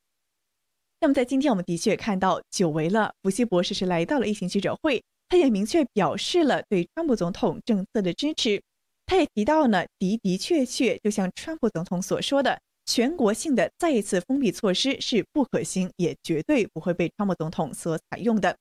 [0.99, 8.62] 那么在今天，我们的确看到久违了，福西博士是来到了疫情记者会，他也明确表示了对川普总统政策的支持。
[9.05, 18.58] 他也提到呢，的的确确，就像川普总统所说的，全国性的再一次封闭措施是不可行，也绝对不会被川普总统所采用的。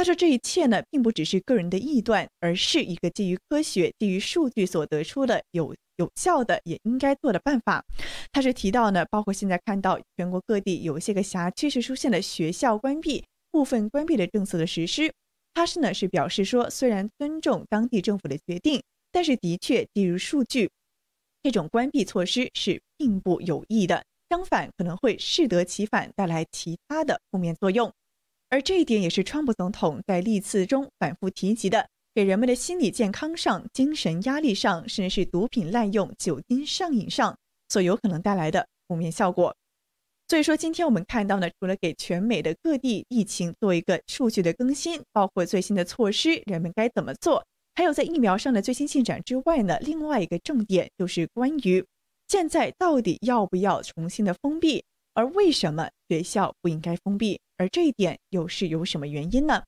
[0.00, 7.84] 他说：“这一切呢，并不只是个人的臆断，而是一个基于科学、基于数据所得出的有有效的、也应该做的办法。”
[8.32, 15.12] 他是提到呢，包括现在看到全国各地有些个辖区是出现了学校关闭、部分关闭的政策的实施。
[15.52, 18.82] 他是呢是表示说，虽然尊重当地政府的决定，
[19.12, 20.70] 但是的确基于数据，
[21.42, 27.92] 这种关闭措施是并不有益的，相反可能会适得其反，带来其他的负面作用。
[28.50, 37.38] 而这一点也是川普总统在历次中反复提及的，给人们的心理健康上、精神压力上，甚至是毒品滥用、酒精上瘾上
[37.68, 39.54] 所有可能带来的负面效果。
[40.26, 47.44] 所以说，今天我们看到呢，除了给全美的各地疫情做一个数据的更新，包括最新的措施，人们该怎么做，
[47.76, 51.84] 还有在疫苗上的最新进展之外呢，另外一个重点就是关于
[52.26, 54.84] 现在到底要不要重新的封闭。
[55.14, 57.40] 而为什么学校不应该封闭？
[57.60, 59.62] 而这一点又是有什么原因呢？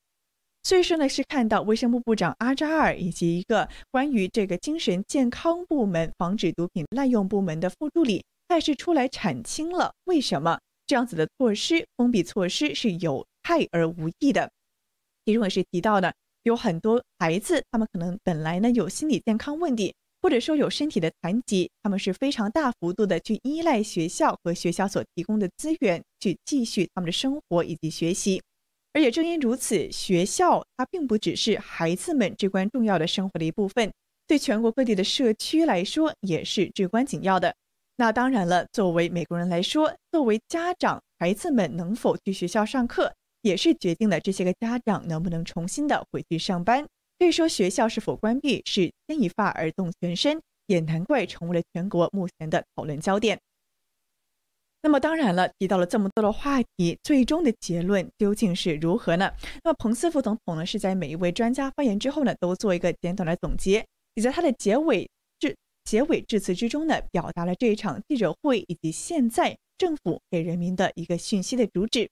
[0.62, 14.51] 所以说呢，是看到卫生部部长阿扎尔以及一个关于这个精神健康部门防止毒品滥用部门的副助理，他也是出来阐清了为什么这样子的措施封闭措施是有害而无益的。
[15.26, 16.14] 其中也是提到的，
[16.45, 19.95] 有很多孩子，他们可能本来呢有心理健康问题。
[20.23, 28.41] 或者说有身体的残疾，他们是非常大幅度的去依赖学校和学校所提供的资源去继续他们的生活以及学习，
[28.93, 33.93] 而也正因如此，学校它并不只是孩子们至关重要的生活的一部分，
[34.29, 37.53] 对全国各地的社区来说也是至关紧要的。
[37.97, 43.12] 那当然了，作为美国人来说，作为家长，孩子们能否去学校上课，
[43.43, 46.87] 也是决定了这些个家长能不能重新的回去上班。
[47.23, 53.39] 可以说，学校是否关闭是牵一发而动全身，也难怪成为了全国目前的讨论焦点。
[54.83, 59.33] 那么，当然了，提到了这么多的话题，最终的结论究竟是如何呢？
[59.62, 65.09] 那么，彭斯副总统呢是在每一位专家发言之后呢，都做一个简短的总结，也在他的结尾
[65.39, 65.55] 致
[65.85, 72.11] 结尾致辞之中呢，表达了这一场记者会以及现在政府给人民的一个讯息的主旨。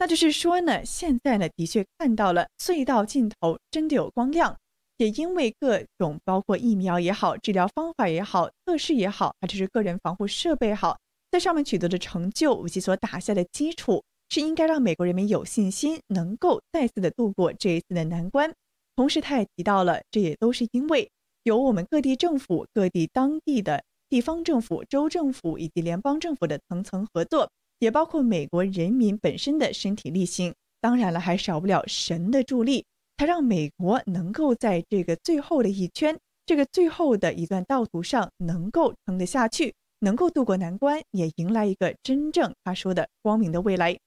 [0.00, 4.56] 那就是说呢，现在呢，的确看到了隧道尽头真的有光亮，
[4.96, 10.98] 也因为各种包括疫苗也好、治疗方法也好、测试也好，还是个人防护设备好，
[11.30, 18.50] 在上面取得的成就以及所打下的基础，是应该让美国人民有信心，能够再次的度过这一次的难关。
[18.96, 21.10] 同时，他也提到了，这也都是因为
[21.42, 27.50] 有我们各地政府、各地当地的地方政府、州政府以及联邦政府的层层合作。
[27.80, 32.84] 也包括美国人民本身的身体力行，当然了，还少不了神的助力。
[33.16, 36.16] 他让美国能够在这个最后的一圈，
[36.46, 43.98] 这个最后的一段道途上，能够撑得下去，能够渡过难关，也迎来一个真正他说的光明的未来。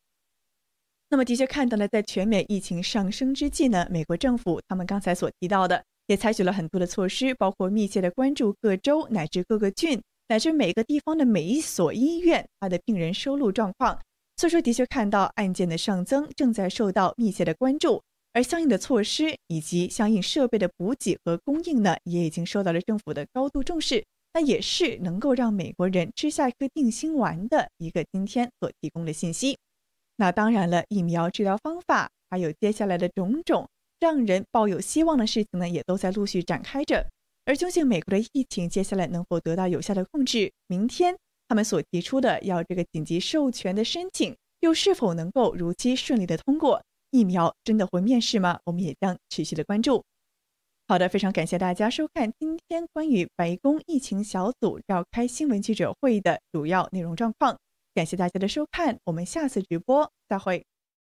[1.10, 10.02] 那么，的确看到了，在全美疫情上升之际呢，美国政府他们刚才所提到的，也采取了很多的措施，包括密切的关注各州乃至各个郡
[10.34, 14.00] 乃至每个地方的每一所医院它的病人收录状况。
[14.36, 18.02] 所以说，的确看到案件的上增正在受到密切的关注，
[18.32, 24.04] 而相应的措施以及相应设备的补给和供应呢，也已经受到了政府的高度重视。
[24.34, 29.56] 那也是能够让美国人吃下一颗定心丸的一个今天所提供的信息。
[30.16, 33.70] 那当然了，疫苗治疗方法还有接下来的种种
[34.00, 37.06] 让人抱有希望的事情呢，也都在陆续展开着。
[37.46, 40.52] 而究竟美国的疫情接下来能否得到有效的控制？
[40.68, 41.18] 明天
[41.48, 46.82] 他们所提出的要这个紧急授权的申请，又是否能够如期顺利的通过？
[47.12, 48.60] 疫苗真的会面世吗？
[48.66, 50.04] 我们也将持续的关注。
[50.88, 57.58] 好的，非常感谢大家收看今天关于白宫疫情小组召开新闻记者会议的主要内容状况。
[57.94, 60.66] 感谢大家的收看，我们下次直播再会。